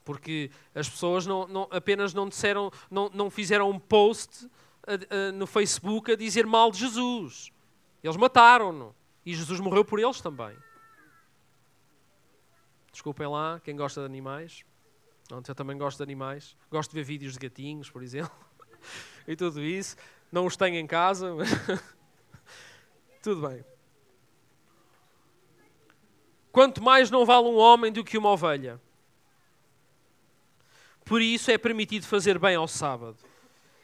[0.03, 4.49] Porque as pessoas não, não, apenas não disseram, não, não fizeram um post
[4.85, 7.51] a, a, no Facebook a dizer mal de Jesus.
[8.03, 8.93] Eles mataram-no.
[9.25, 10.57] E Jesus morreu por eles também.
[12.91, 14.65] Desculpem lá, quem gosta de animais.
[15.27, 16.55] Pronto, eu também gosto de animais.
[16.69, 18.35] Gosto de ver vídeos de gatinhos, por exemplo.
[19.27, 19.95] e tudo isso.
[20.31, 21.49] Não os tenho em casa, mas.
[23.21, 23.63] tudo bem.
[26.51, 28.79] Quanto mais não vale um homem do que uma ovelha.
[31.05, 33.17] Por isso é permitido fazer bem ao sábado.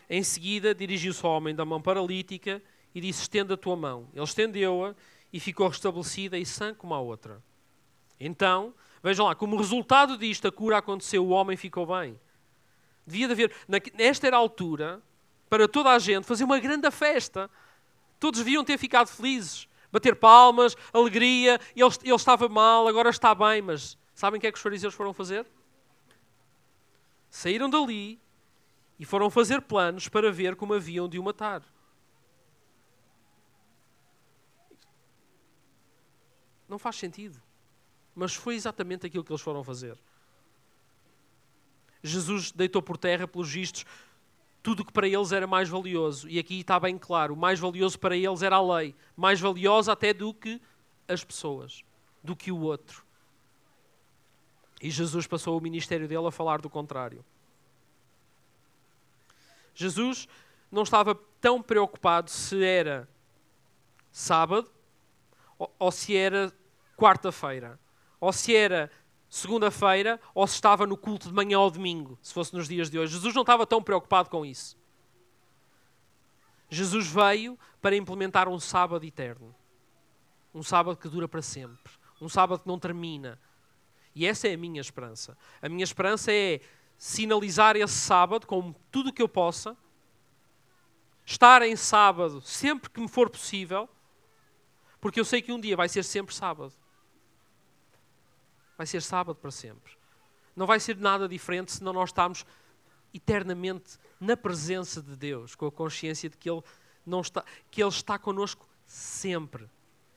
[0.10, 2.62] Em seguida, dirigiu-se ao homem da mão paralítica
[2.94, 4.08] e disse: Estenda a tua mão.
[4.14, 4.96] Ele estendeu-a
[5.32, 7.42] e ficou restabelecida e sã como a outra.
[8.20, 12.20] Então Vejam lá, como resultado disto, a cura aconteceu, o homem ficou bem.
[13.06, 13.56] Devia de haver,
[13.94, 15.02] nesta era a altura,
[15.50, 17.50] para toda a gente, fazer uma grande festa.
[18.20, 21.60] Todos deviam ter ficado felizes, bater palmas, alegria.
[21.76, 24.94] Ele, ele estava mal, agora está bem, mas sabem o que é que os fariseus
[24.94, 25.46] foram fazer?
[27.32, 28.20] Saíram dali
[29.00, 31.64] e foram fazer planos para ver como haviam de o matar.
[36.68, 37.42] Não faz sentido.
[38.20, 39.98] Mas foi exatamente aquilo que eles foram fazer.
[42.04, 43.86] Jesus deitou por terra, pelos vistos,
[44.62, 46.28] tudo que para eles era mais valioso.
[46.28, 49.94] E aqui está bem claro: o mais valioso para eles era a lei, mais valiosa
[49.94, 50.62] até do que
[51.08, 51.82] as pessoas,
[52.22, 53.06] do que o outro.
[54.82, 57.24] E Jesus passou o ministério dele a falar do contrário.
[59.74, 60.28] Jesus
[60.70, 63.08] não estava tão preocupado se era
[64.12, 64.70] sábado
[65.58, 66.52] ou se era
[66.98, 67.80] quarta-feira
[68.20, 68.92] ou se era
[69.30, 72.98] segunda-feira, ou se estava no culto de manhã ou domingo, se fosse nos dias de
[72.98, 73.14] hoje.
[73.14, 74.78] Jesus não estava tão preocupado com isso.
[76.70, 79.56] Jesus veio para implementar um sábado eterno.
[80.54, 81.94] Um sábado que dura para sempre.
[82.20, 83.40] Um sábado que não termina.
[84.16, 85.38] E essa é a minha esperança.
[85.62, 86.60] A minha esperança é
[86.98, 89.78] sinalizar esse sábado com tudo o que eu possa,
[91.26, 93.88] estar em sábado sempre que me for possível,
[95.00, 96.74] porque eu sei que um dia vai ser sempre sábado.
[98.80, 99.92] Vai ser sábado para sempre.
[100.56, 102.46] Não vai ser nada diferente se não nós estamos
[103.14, 106.64] eternamente na presença de Deus, com a consciência de que Ele,
[107.06, 109.70] não está, que Ele está connosco sempre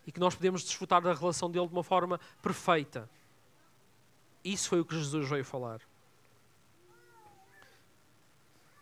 [0.07, 3.11] e que nós podemos desfrutar da relação dele de uma forma perfeita.
[4.45, 5.81] Isso foi o que Jesus veio falar.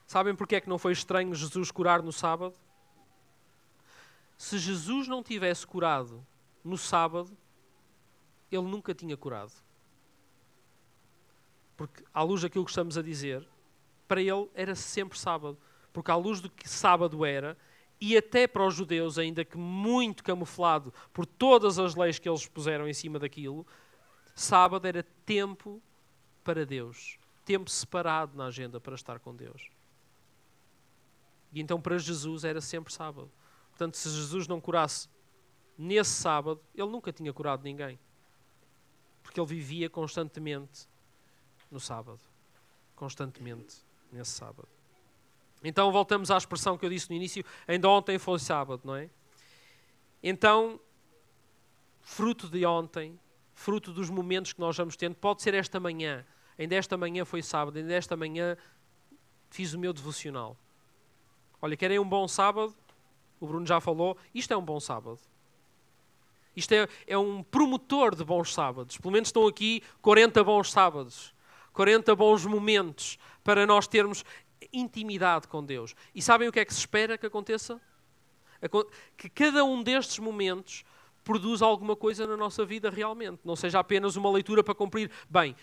[0.06, 2.54] Sabem porque é que não foi estranho Jesus curar no sábado?
[4.36, 6.22] Se Jesus não tivesse curado
[6.62, 7.34] no sábado,
[8.52, 9.69] ele nunca tinha curado.
[11.80, 13.42] Porque, à luz daquilo que estamos a dizer,
[14.06, 15.56] para ele era sempre sábado.
[15.94, 17.56] Porque, à luz do que sábado era,
[17.98, 22.46] e até para os judeus, ainda que muito camuflado por todas as leis que eles
[22.46, 23.66] puseram em cima daquilo,
[24.34, 25.80] sábado era tempo
[26.44, 29.70] para Deus, tempo separado na agenda para estar com Deus.
[31.50, 33.32] E então para Jesus era sempre sábado.
[33.70, 35.08] Portanto, se Jesus não curasse
[35.78, 37.98] nesse sábado, ele nunca tinha curado ninguém.
[39.22, 40.90] Porque ele vivia constantemente
[41.70, 42.20] no sábado.
[42.94, 43.76] Constantemente
[44.12, 44.68] nesse sábado.
[45.62, 49.10] Então voltamos à expressão que eu disse no início, ainda ontem foi sábado, não é?
[50.22, 50.80] Então,
[52.00, 53.18] fruto de ontem,
[53.54, 56.24] fruto dos momentos que nós vamos tendo, pode ser esta manhã.
[56.58, 58.56] Ainda esta manhã foi sábado, ainda esta manhã
[59.50, 60.56] fiz o meu devocional.
[61.60, 62.74] Olha, querem um bom sábado?
[63.38, 65.18] O Bruno já falou, isto é um bom sábado.
[66.54, 68.98] Isto é, é um promotor de bons sábados.
[68.98, 71.34] Pelo menos estão aqui 40 bons sábados,
[71.72, 74.24] 40 bons momentos para nós termos
[74.72, 75.94] intimidade com Deus.
[76.14, 77.80] E sabem o que é que se espera que aconteça?
[79.16, 80.84] Que cada um destes momentos
[81.24, 83.40] produza alguma coisa na nossa vida realmente.
[83.44, 85.10] Não seja apenas uma leitura para cumprir.
[85.28, 85.56] Bem,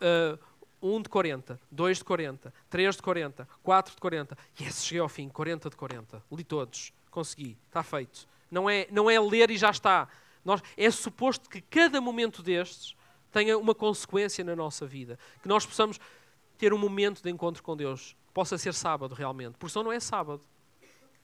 [0.00, 0.38] uh,
[0.82, 4.38] 1 de 40, 2 de 40, 3 de 40, 4 de 40.
[4.60, 6.22] Yes, cheguei ao fim, 40 de 40.
[6.30, 8.28] Li todos, consegui, está feito.
[8.50, 10.08] Não é, não é ler e já está.
[10.44, 12.94] Nós, é suposto que cada momento destes
[13.34, 15.18] tenha uma consequência na nossa vida.
[15.42, 15.98] Que nós possamos
[16.56, 19.98] ter um momento de encontro com Deus possa ser sábado realmente, porque senão não é
[19.98, 20.40] sábado.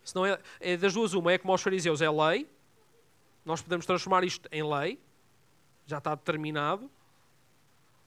[0.02, 2.48] Senão é, é das duas uma, é como aos fariseus, é lei,
[3.44, 4.98] nós podemos transformar isto em lei,
[5.86, 6.90] já está determinado,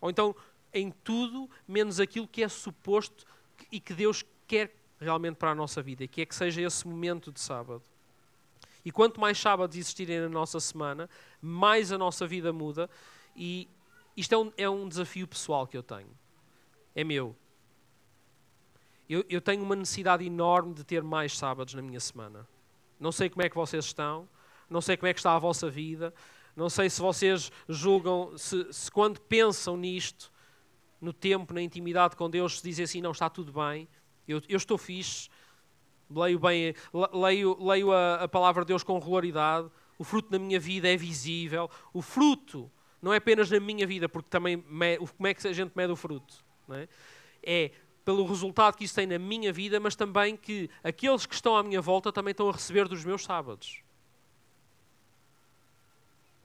[0.02, 0.36] ou então
[0.74, 3.26] em tudo menos aquilo que é suposto
[3.72, 7.32] e que Deus quer realmente para a nossa vida, que é que seja esse momento
[7.32, 7.84] de sábado.
[8.84, 11.10] E quanto mais sábados existirem na nossa semana,
[11.42, 12.90] mais a nossa vida muda.
[13.36, 13.70] E
[14.16, 16.10] isto é um, é um desafio pessoal que eu tenho.
[16.96, 17.36] É meu.
[19.10, 22.48] Eu, eu tenho uma necessidade enorme de ter mais sábados na minha semana.
[23.00, 24.28] Não sei como é que vocês estão,
[24.70, 26.14] não sei como é que está a vossa vida,
[26.56, 30.32] não sei se vocês julgam, se, se quando pensam nisto,
[31.02, 33.90] no tempo, na intimidade com Deus, se dizem assim, não, está tudo bem,
[34.28, 35.30] eu, eu estou fixe,
[36.10, 36.74] leio bem,
[37.12, 40.96] leio, leio a, a, palavra de Deus com regularidade, o fruto na minha vida é
[40.96, 42.72] visível, o fruto
[43.04, 45.96] não é apenas na minha vida, porque também, como é que a gente mede o
[45.96, 46.42] fruto?
[46.70, 46.88] É?
[47.44, 47.72] é
[48.06, 51.62] pelo resultado que isso tem na minha vida, mas também que aqueles que estão à
[51.62, 53.82] minha volta também estão a receber dos meus sábados.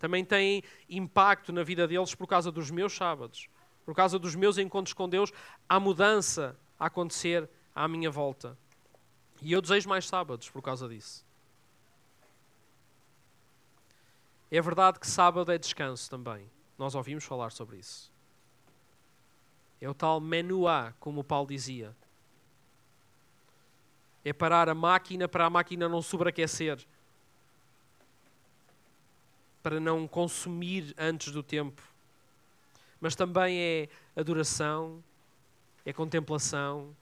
[0.01, 3.49] Também tem impacto na vida deles por causa dos meus sábados,
[3.85, 5.33] por causa dos meus encontros com Deus,
[5.69, 8.59] há mudança a acontecer à minha volta.
[9.41, 11.25] E eu desejo mais sábados por causa disso.
[14.51, 16.51] É verdade que sábado é descanso também.
[16.79, 18.11] Nós ouvimos falar sobre isso.
[19.81, 21.95] É o tal menuá, como o Paulo dizia.
[24.25, 26.85] É parar a máquina para a máquina não sobreaquecer.
[29.63, 31.83] Para não consumir antes do tempo.
[33.01, 35.03] Mas também é adoração,
[35.85, 36.97] é contemplação,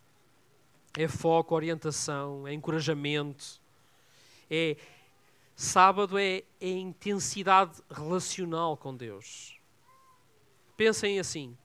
[0.96, 3.60] é foco, orientação, é encorajamento.
[4.50, 4.76] É
[5.56, 9.58] sábado é, é intensidade relacional com Deus.
[10.76, 11.56] Pensem assim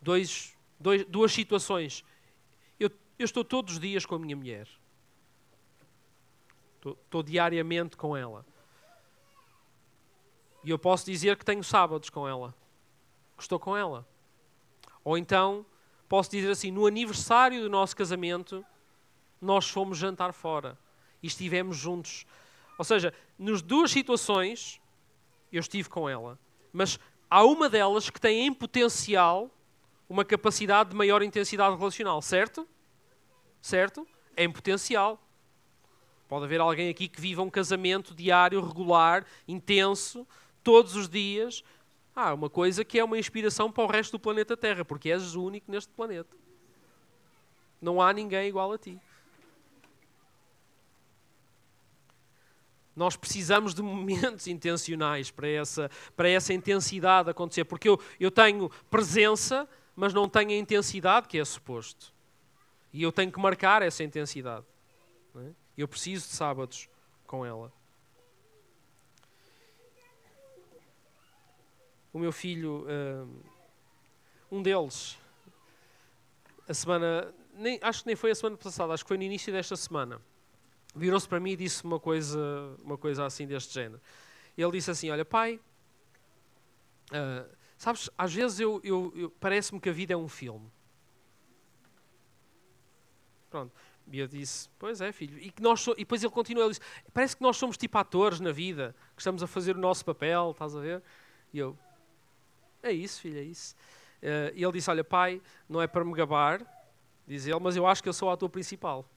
[0.00, 2.04] dois, dois, duas situações.
[2.78, 4.68] Eu, eu, estou todos os dias com a minha mulher.
[6.76, 8.46] Estou, estou diariamente com ela.
[10.62, 12.54] E eu posso dizer que tenho sábados com ela.
[13.36, 14.06] Que estou com ela.
[15.02, 15.66] Ou então,
[16.08, 18.64] posso dizer assim: no aniversário do nosso casamento,
[19.40, 20.78] nós fomos jantar fora
[21.22, 22.26] e estivemos juntos.
[22.80, 24.80] Ou seja, nas duas situações,
[25.52, 26.38] eu estive com ela.
[26.72, 29.50] Mas há uma delas que tem em potencial
[30.08, 32.66] uma capacidade de maior intensidade relacional, certo?
[33.60, 34.08] Certo?
[34.34, 35.22] É em potencial.
[36.26, 40.26] Pode haver alguém aqui que viva um casamento diário, regular, intenso,
[40.64, 41.62] todos os dias.
[42.16, 45.34] Ah, uma coisa que é uma inspiração para o resto do planeta Terra, porque és
[45.34, 46.34] o único neste planeta.
[47.78, 48.98] Não há ninguém igual a ti.
[52.94, 58.70] Nós precisamos de momentos intencionais para essa, para essa intensidade acontecer, porque eu, eu tenho
[58.90, 62.12] presença, mas não tem a intensidade que é suposto.
[62.92, 64.64] E eu tenho que marcar essa intensidade.
[65.36, 65.50] É?
[65.78, 66.88] Eu preciso de sábados
[67.26, 67.72] com ela.
[72.12, 73.50] O meu filho uh,
[74.50, 75.16] um deles,
[76.68, 79.52] a semana, nem, acho que nem foi a semana passada, acho que foi no início
[79.52, 80.20] desta semana,
[80.94, 84.00] virou-se para mim e disse uma coisa, uma coisa assim deste género.
[84.56, 85.60] Ele disse assim: Olha, pai,
[87.12, 90.70] uh, sabes, às vezes eu, eu, eu parece-me que a vida é um filme.
[93.50, 93.72] Pronto.
[94.12, 95.38] E eu disse, pois é, filho.
[95.38, 95.92] E, que nós so...
[95.92, 96.80] e depois ele continua, ele disse,
[97.12, 100.50] parece que nós somos tipo atores na vida, que estamos a fazer o nosso papel,
[100.50, 101.02] estás a ver?
[101.52, 101.78] E eu,
[102.82, 103.74] é isso, filho, é isso.
[104.22, 106.60] Uh, e ele disse, olha, pai, não é para me gabar,
[107.26, 109.08] diz ele, mas eu acho que eu sou o ator principal.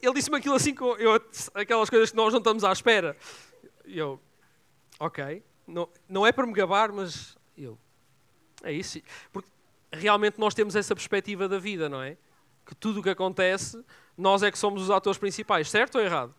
[0.00, 1.20] Ele, disse-me aquilo assim, com eu,
[1.54, 3.16] aquelas coisas que nós não estamos à espera.
[3.84, 4.20] Eu,
[4.98, 7.78] ok, não, não é para me gabar, mas eu,
[8.62, 9.00] é isso.
[9.32, 9.48] Porque
[9.92, 12.16] realmente nós temos essa perspectiva da vida, não é?
[12.64, 13.82] Que tudo o que acontece,
[14.16, 16.34] nós é que somos os atores principais, certo ou errado?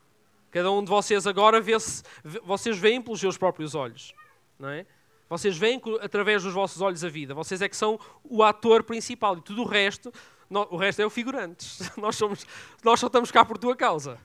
[0.51, 2.03] Cada um de vocês agora vê-se,
[2.43, 4.14] vocês veem pelos seus próprios olhos,
[4.57, 4.86] não é?
[5.30, 7.36] Vocês veem através dos vossos olhos a vida.
[7.36, 10.12] Vocês é que são o ator principal e tudo o resto,
[10.50, 11.91] o resto é o figurantes.
[11.97, 12.45] Nós, somos,
[12.84, 14.20] nós só estamos cá por tua causa.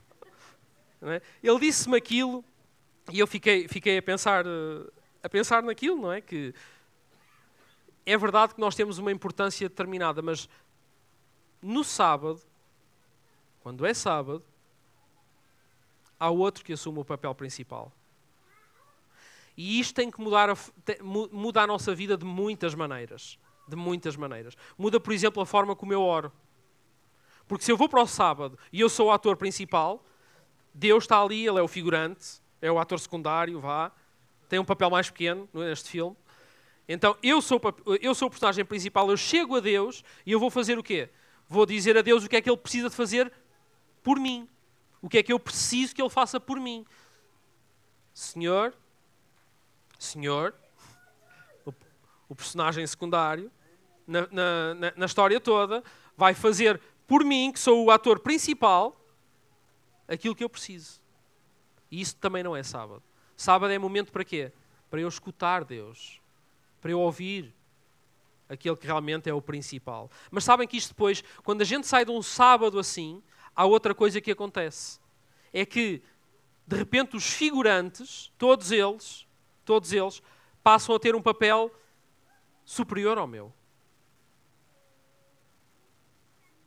[1.01, 1.21] É?
[1.43, 2.43] Ele disse-me aquilo
[3.11, 4.45] e eu fiquei, fiquei a pensar
[5.25, 6.21] a pensar naquilo, não é?
[6.21, 6.53] Que
[8.05, 10.47] é verdade que nós temos uma importância determinada, mas
[11.59, 12.39] no sábado,
[13.61, 14.43] quando é sábado,
[16.19, 17.91] há outro que assume o papel principal.
[19.57, 20.55] E isto tem que mudar a,
[21.01, 23.39] muda a nossa vida de muitas maneiras.
[23.67, 24.55] De muitas maneiras.
[24.77, 26.31] Muda, por exemplo, a forma como eu oro.
[27.47, 30.03] Porque se eu vou para o sábado e eu sou o ator principal,
[30.73, 33.91] Deus está ali, ele é o figurante, é o ator secundário, vá,
[34.49, 36.15] tem um papel mais pequeno neste filme.
[36.87, 37.59] Então eu sou,
[38.01, 41.09] eu sou o personagem principal, eu chego a Deus e eu vou fazer o quê?
[41.47, 43.31] Vou dizer a Deus o que é que Ele precisa de fazer
[44.03, 44.47] por mim.
[45.01, 46.85] O que é que eu preciso que Ele faça por mim.
[48.13, 48.73] Senhor,
[49.99, 50.55] Senhor,
[51.65, 51.73] o,
[52.29, 53.51] o personagem secundário,
[54.05, 55.83] na, na, na história toda,
[56.15, 58.99] vai fazer por mim, que sou o ator principal,
[60.07, 61.01] aquilo que eu preciso.
[61.91, 63.01] E isso também não é sábado.
[63.37, 64.51] Sábado é momento para quê?
[64.89, 66.21] Para eu escutar Deus
[66.85, 67.51] para eu ouvir
[68.47, 70.07] aquele que realmente é o principal.
[70.29, 73.23] Mas sabem que isto depois, quando a gente sai de um sábado assim,
[73.55, 74.99] há outra coisa que acontece.
[75.51, 76.03] É que,
[76.67, 79.25] de repente, os figurantes, todos eles,
[79.65, 80.21] todos eles,
[80.61, 81.73] passam a ter um papel
[82.63, 83.51] superior ao meu.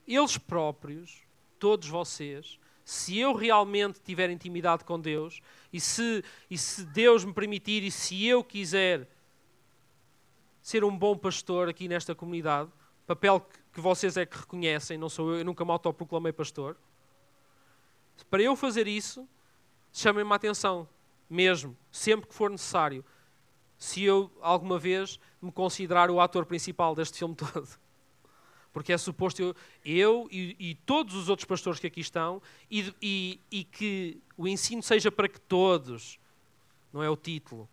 [0.08, 1.22] Eles próprios,
[1.58, 7.34] todos vocês, se eu realmente tiver intimidade com Deus, e se, e se Deus me
[7.34, 9.06] permitir, e se eu quiser
[10.62, 12.70] ser um bom pastor aqui nesta comunidade,
[13.06, 16.78] papel que vocês é que reconhecem, não sou eu, eu nunca me autoproclamei pastor.
[18.30, 19.28] Para eu fazer isso,
[19.92, 20.88] chamem-me a atenção,
[21.28, 23.04] mesmo, sempre que for necessário,
[23.76, 27.68] se eu alguma vez me considerar o ator principal deste filme todo.
[28.72, 32.40] Porque é suposto eu, eu e, e, todos os outros pastores que aqui estão,
[32.70, 36.18] e, e, e que o ensino seja para que todos,
[36.92, 37.68] não é o título,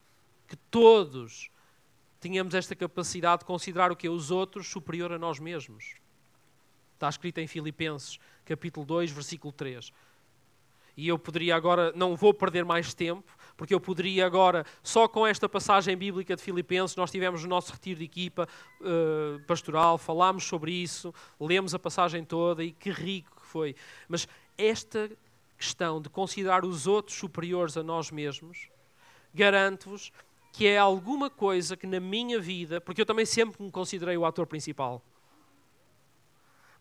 [0.48, 1.50] que todos
[2.20, 5.96] tínhamos esta capacidade de considerar o que os outros superior a nós mesmos.
[6.94, 9.92] Está escrito em Filipenses, capítulo 2, versículo 3.
[10.98, 15.26] E eu poderia agora, não vou perder mais tempo, porque eu poderia agora, só com
[15.26, 18.48] esta passagem bíblica de Filipenses, nós tivemos o nosso retiro de equipa
[18.82, 23.76] uh, pastoral, falámos sobre isso, lemos a passagem toda e que rico que foi.
[24.08, 24.28] Mas
[24.58, 25.10] esta
[25.58, 28.70] questão de considerar os outros superiores a nós mesmos,
[29.34, 30.12] garanto-vos
[30.52, 34.26] que é alguma coisa que na minha vida, porque eu também sempre me considerei o
[34.26, 35.02] ator principal,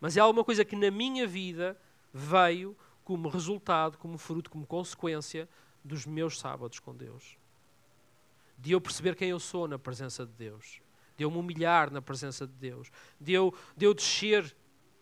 [0.00, 1.78] mas é alguma coisa que na minha vida
[2.12, 5.48] veio como resultado, como fruto, como consequência
[5.84, 7.36] dos meus sábados com Deus.
[8.58, 10.80] De eu perceber quem eu sou na presença de Deus.
[11.16, 12.90] De eu me humilhar na presença de Deus.
[13.20, 14.56] De eu, de eu descer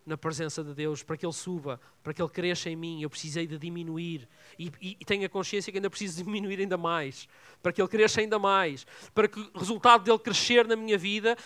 [0.04, 3.02] na presença de Deus, para que Ele suba, para que Ele cresça em mim.
[3.02, 4.28] Eu precisei de diminuir
[4.58, 7.28] e, e, e tenho a consciência que ainda preciso diminuir ainda mais,
[7.62, 11.36] para que Ele cresça ainda mais, para que o resultado dele crescer na minha vida,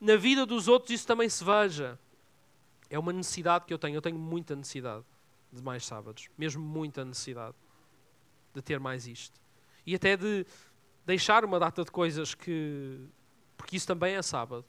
[0.00, 1.98] na vida dos outros, isso também se veja.
[2.88, 3.96] É uma necessidade que eu tenho.
[3.96, 5.04] Eu tenho muita necessidade
[5.52, 7.54] de mais sábados, mesmo muita necessidade
[8.56, 9.40] de ter mais isto.
[9.86, 10.44] E até de
[11.04, 13.08] deixar uma data de coisas que.
[13.56, 14.66] Porque isso também é sábado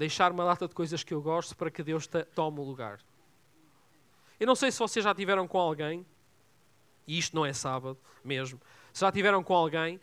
[0.00, 3.00] deixar uma data de coisas que eu gosto para que Deus tome o lugar.
[4.38, 6.06] Eu não sei se vocês já tiveram com alguém,
[7.06, 8.58] e isto não é sábado mesmo,
[8.94, 10.00] se já tiveram com alguém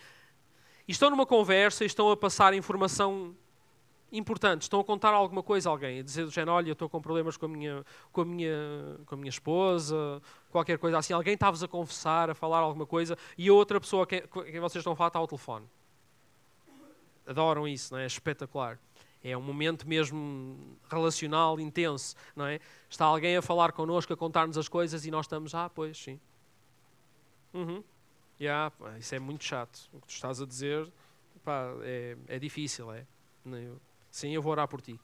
[0.87, 3.35] e estão numa conversa e estão a passar informação
[4.11, 6.89] importante, estão a contar alguma coisa a alguém, a dizer do género, olha, eu estou
[6.89, 11.13] com problemas com a minha, com a minha, com a minha esposa, qualquer coisa assim,
[11.13, 14.81] alguém está-vos a confessar, a falar alguma coisa, e a outra pessoa que, que vocês
[14.81, 15.65] estão a falar está ao telefone.
[17.25, 18.03] adoram isso, não é?
[18.03, 18.79] é espetacular.
[19.23, 22.59] É um momento mesmo relacional, intenso, não é?
[22.89, 26.19] Está alguém a falar connosco, a contar-nos as coisas e nós estamos, ah, pois, sim.
[27.53, 27.83] Uhum.
[28.39, 29.89] Yeah, isso é muito chato.
[29.91, 30.87] O que tu estás a dizer
[31.43, 33.05] pá, é, é difícil, é?
[34.17, 34.99] Sim, eu vou orar por ti.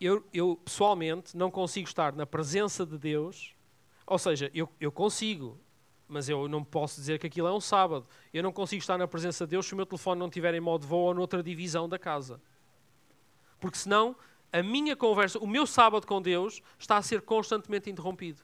[0.00, 3.54] Eu, eu, pessoalmente não consigo estar na presença de Deus,
[4.04, 5.56] ou seja, eu, eu consigo,
[6.08, 8.04] mas eu não posso dizer que aquilo é um sábado.
[8.34, 10.60] Eu não consigo estar na presença de Deus se o meu telefone não estiver em
[10.60, 12.40] modo voo ou noutra divisão da casa.
[13.60, 14.16] Porque senão
[14.52, 18.42] a minha conversa, o meu sábado com Deus está a ser constantemente interrompido.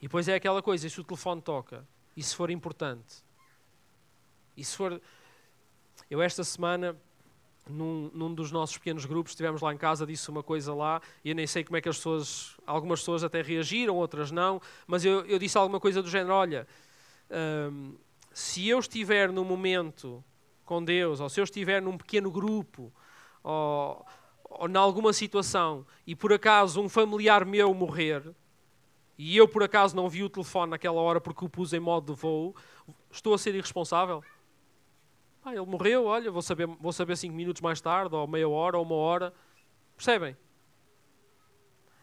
[0.00, 1.86] E depois é aquela coisa, e se o telefone toca,
[2.16, 3.27] e se for importante,
[4.58, 5.00] e se for.
[6.10, 6.96] Eu esta semana
[7.68, 11.28] num, num, dos nossos pequenos grupos, estivemos lá em casa, disse uma coisa lá, e
[11.28, 15.04] eu nem sei como é que as pessoas, algumas pessoas até reagiram, outras não, mas
[15.04, 16.66] eu, eu disse alguma coisa do género: olha,
[17.70, 17.94] hum,
[18.32, 20.24] se eu estiver num momento
[20.64, 22.92] com Deus, ou se eu estiver num pequeno grupo,
[23.44, 24.04] ou,
[24.44, 28.34] ou em alguma situação, e por acaso um familiar meu morrer,
[29.16, 32.14] e eu por acaso não vi o telefone naquela hora porque o pus em modo
[32.14, 32.54] de voo,
[33.10, 34.22] estou a ser irresponsável?
[35.48, 38.76] Ah, ele morreu, olha, vou saber, vou saber cinco minutos mais tarde, ou meia hora,
[38.76, 39.32] ou uma hora.
[39.96, 40.36] Percebem?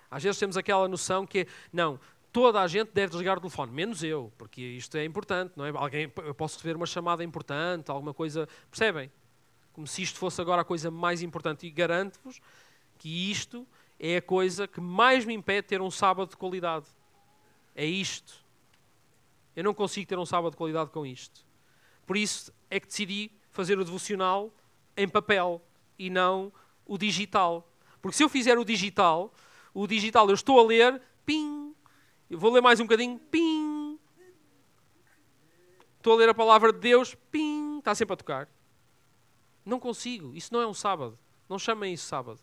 [0.09, 1.99] Às vezes temos aquela noção que, não,
[2.31, 5.69] toda a gente deve desligar o telefone, menos eu, porque isto é importante, não é?
[5.69, 8.47] Alguém, eu posso receber uma chamada importante, alguma coisa.
[8.71, 9.11] Percebem?
[9.73, 11.67] Como se isto fosse agora a coisa mais importante.
[11.67, 12.41] E garanto-vos
[12.97, 13.67] que isto
[13.99, 16.87] é a coisa que mais me impede de ter um sábado de qualidade.
[17.75, 18.43] É isto.
[19.55, 21.45] Eu não consigo ter um sábado de qualidade com isto.
[22.07, 24.53] Por isso é que decidi fazer o devocional
[24.97, 25.61] em papel
[25.97, 26.51] e não
[26.85, 27.65] o digital.
[28.01, 29.33] Porque se eu fizer o digital,
[29.73, 31.73] o digital eu estou a ler, pim,
[32.29, 33.97] eu vou ler mais um bocadinho, pim.
[35.95, 38.49] Estou a ler a palavra de Deus, pim, está sempre a tocar.
[39.63, 41.17] Não consigo, isso não é um sábado.
[41.47, 42.41] Não chamem isso sábado.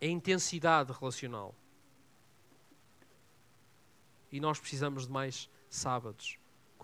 [0.00, 1.54] É intensidade relacional.
[4.32, 6.36] E nós precisamos de mais sábados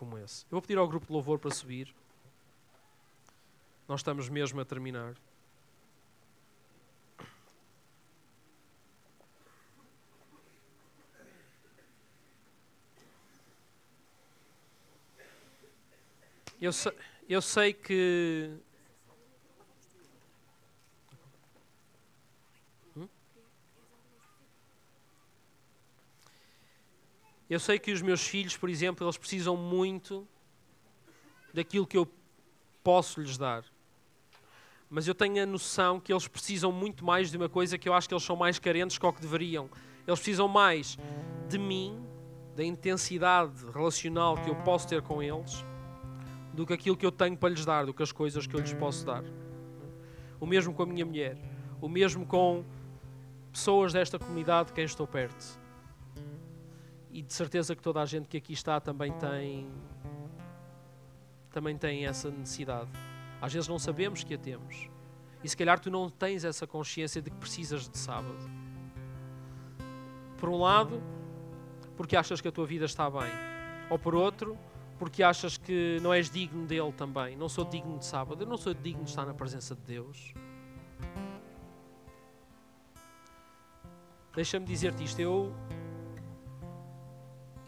[0.02, 0.44] como esse.
[0.46, 1.94] Eu vou pedir ao grupo de louvor para subir.
[3.86, 5.14] Nós estamos mesmo a terminar.
[16.60, 16.92] Eu sei,
[17.28, 18.50] eu sei que
[27.52, 30.26] Eu sei que os meus filhos, por exemplo, eles precisam muito
[31.52, 32.08] daquilo que eu
[32.82, 33.62] posso lhes dar.
[34.88, 37.92] Mas eu tenho a noção que eles precisam muito mais de uma coisa que eu
[37.92, 39.68] acho que eles são mais carentes que o que deveriam.
[40.06, 40.96] Eles precisam mais
[41.46, 42.02] de mim,
[42.56, 45.62] da intensidade relacional que eu posso ter com eles,
[46.54, 48.60] do que aquilo que eu tenho para lhes dar, do que as coisas que eu
[48.60, 49.24] lhes posso dar.
[50.40, 51.36] O mesmo com a minha mulher,
[51.82, 52.64] o mesmo com
[53.52, 55.60] pessoas desta comunidade de quem estou perto
[57.12, 59.70] e de certeza que toda a gente que aqui está também tem
[61.50, 62.90] também tem essa necessidade.
[63.40, 64.88] Às vezes não sabemos que a temos.
[65.44, 68.50] E se calhar tu não tens essa consciência de que precisas de sábado.
[70.38, 71.02] Por um lado,
[71.94, 73.30] porque achas que a tua vida está bem.
[73.90, 74.56] Ou por outro,
[74.98, 77.36] porque achas que não és digno dele também.
[77.36, 78.44] Não sou digno de sábado.
[78.44, 80.32] Eu não sou digno de estar na presença de Deus.
[84.34, 85.20] Deixa-me dizer-te isto.
[85.20, 85.54] Eu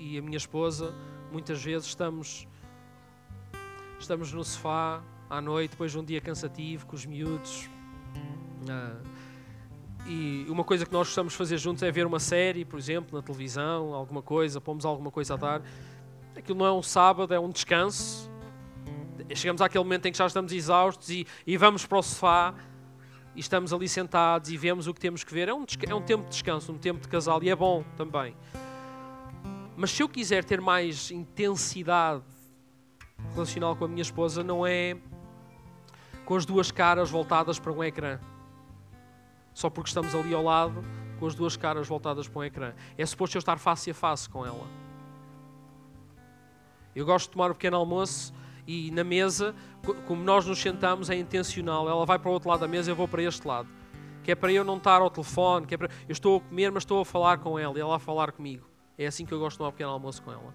[0.04, 0.94] e a minha esposa,
[1.32, 2.46] muitas vezes estamos,
[3.98, 7.70] estamos no sofá à noite, depois de um dia cansativo, com os miúdos.
[8.68, 9.00] Ah,
[10.06, 13.16] e uma coisa que nós gostamos de fazer juntos é ver uma série, por exemplo,
[13.16, 15.62] na televisão, alguma coisa, pomos alguma coisa a dar.
[16.36, 18.30] Aquilo não é um sábado, é um descanso.
[19.34, 22.54] Chegamos àquele momento em que já estamos exaustos e, e vamos para o sofá
[23.34, 25.48] e estamos ali sentados e vemos o que temos que ver.
[25.48, 28.36] É um, é um tempo de descanso, um tempo de casal e é bom também.
[29.76, 32.22] Mas se eu quiser ter mais intensidade
[33.32, 34.96] relacional com a minha esposa, não é
[36.24, 38.18] com as duas caras voltadas para um ecrã.
[39.52, 40.84] Só porque estamos ali ao lado,
[41.18, 42.72] com as duas caras voltadas para um ecrã.
[42.96, 44.66] É suposto eu estar face a face com ela.
[46.94, 48.32] Eu gosto de tomar um pequeno almoço
[48.66, 49.54] e na mesa,
[50.06, 51.88] como nós nos sentamos, é intencional.
[51.88, 53.68] Ela vai para o outro lado da mesa, eu vou para este lado.
[54.22, 55.88] Que é para eu não estar ao telefone, que é para...
[56.08, 58.73] eu estou a comer, mas estou a falar com ela e ela a falar comigo.
[58.96, 60.54] É assim que eu gosto de tomar um pequeno almoço com ela.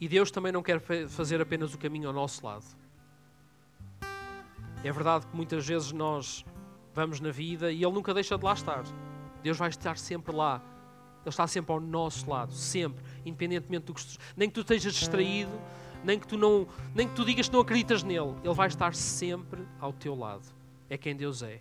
[0.00, 2.64] E Deus também não quer fazer apenas o caminho ao nosso lado.
[4.84, 6.44] É verdade que muitas vezes nós
[6.94, 8.84] vamos na vida e Ele nunca deixa de lá estar.
[9.42, 10.62] Deus vai estar sempre lá.
[11.22, 14.94] Ele está sempre ao nosso lado, sempre, independentemente do que tu, nem que tu estejas
[14.94, 15.50] distraído,
[16.04, 18.94] nem que tu não, nem que tu digas que não acreditas nele, ele vai estar
[18.94, 20.46] sempre ao teu lado.
[20.88, 21.60] É quem Deus é.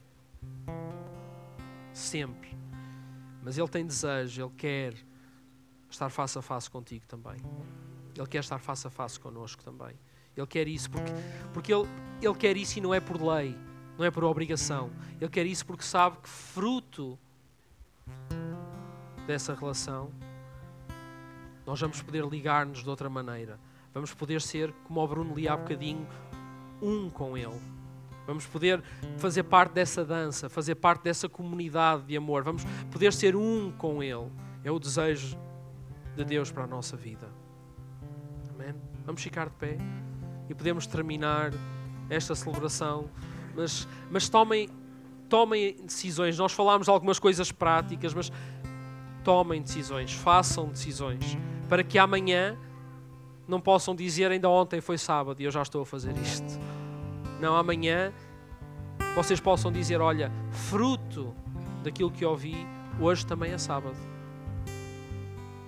[1.96, 2.50] Sempre.
[3.42, 4.94] Mas ele tem desejo, ele quer
[5.90, 7.38] estar face a face contigo também.
[8.14, 9.98] Ele quer estar face a face connosco também.
[10.36, 11.12] Ele quer isso porque,
[11.54, 11.88] porque ele,
[12.22, 13.58] ele quer isso e não é por lei,
[13.98, 14.92] não é por obrigação.
[15.22, 17.18] Ele quer isso porque sabe que fruto
[19.26, 20.12] dessa relação
[21.66, 23.58] nós vamos poder ligar-nos de outra maneira.
[23.94, 26.06] Vamos poder ser, como o Bruno li há bocadinho,
[26.82, 27.62] um com Ele.
[28.26, 28.84] Vamos poder
[29.18, 32.44] fazer parte dessa dança, fazer parte dessa comunidade de amor.
[32.44, 34.30] Vamos poder ser um com Ele.
[34.64, 35.38] É o desejo
[36.16, 37.30] de Deus para a nossa vida.
[38.54, 38.74] Amém?
[39.06, 39.78] Vamos ficar de pé
[40.50, 41.52] e podemos terminar
[42.10, 43.10] esta celebração.
[43.56, 44.70] Mas, mas tomem,
[45.30, 46.38] tomem decisões.
[46.38, 48.32] Nós falámos algumas coisas práticas, mas
[49.24, 52.58] tomem decisões, façam decisões, para que amanhã
[53.48, 56.60] não possam dizer ainda ontem foi sábado e eu já estou a fazer isto.
[57.46, 58.12] Não, amanhã
[59.16, 61.32] vocês possam dizer: olha, fruto
[61.84, 62.66] daquilo que ouvi,
[63.00, 63.96] hoje também é sábado.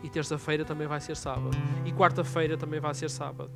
[0.01, 1.51] E terça-feira também vai ser sábado.
[1.86, 3.51] E quarta-feira também vai ser sábado.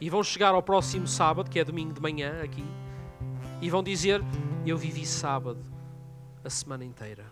[0.00, 2.64] E vão chegar ao próximo sábado, que é domingo de manhã aqui,
[3.60, 4.22] e vão dizer:
[4.64, 5.62] Eu vivi sábado
[6.42, 7.26] a semana inteira.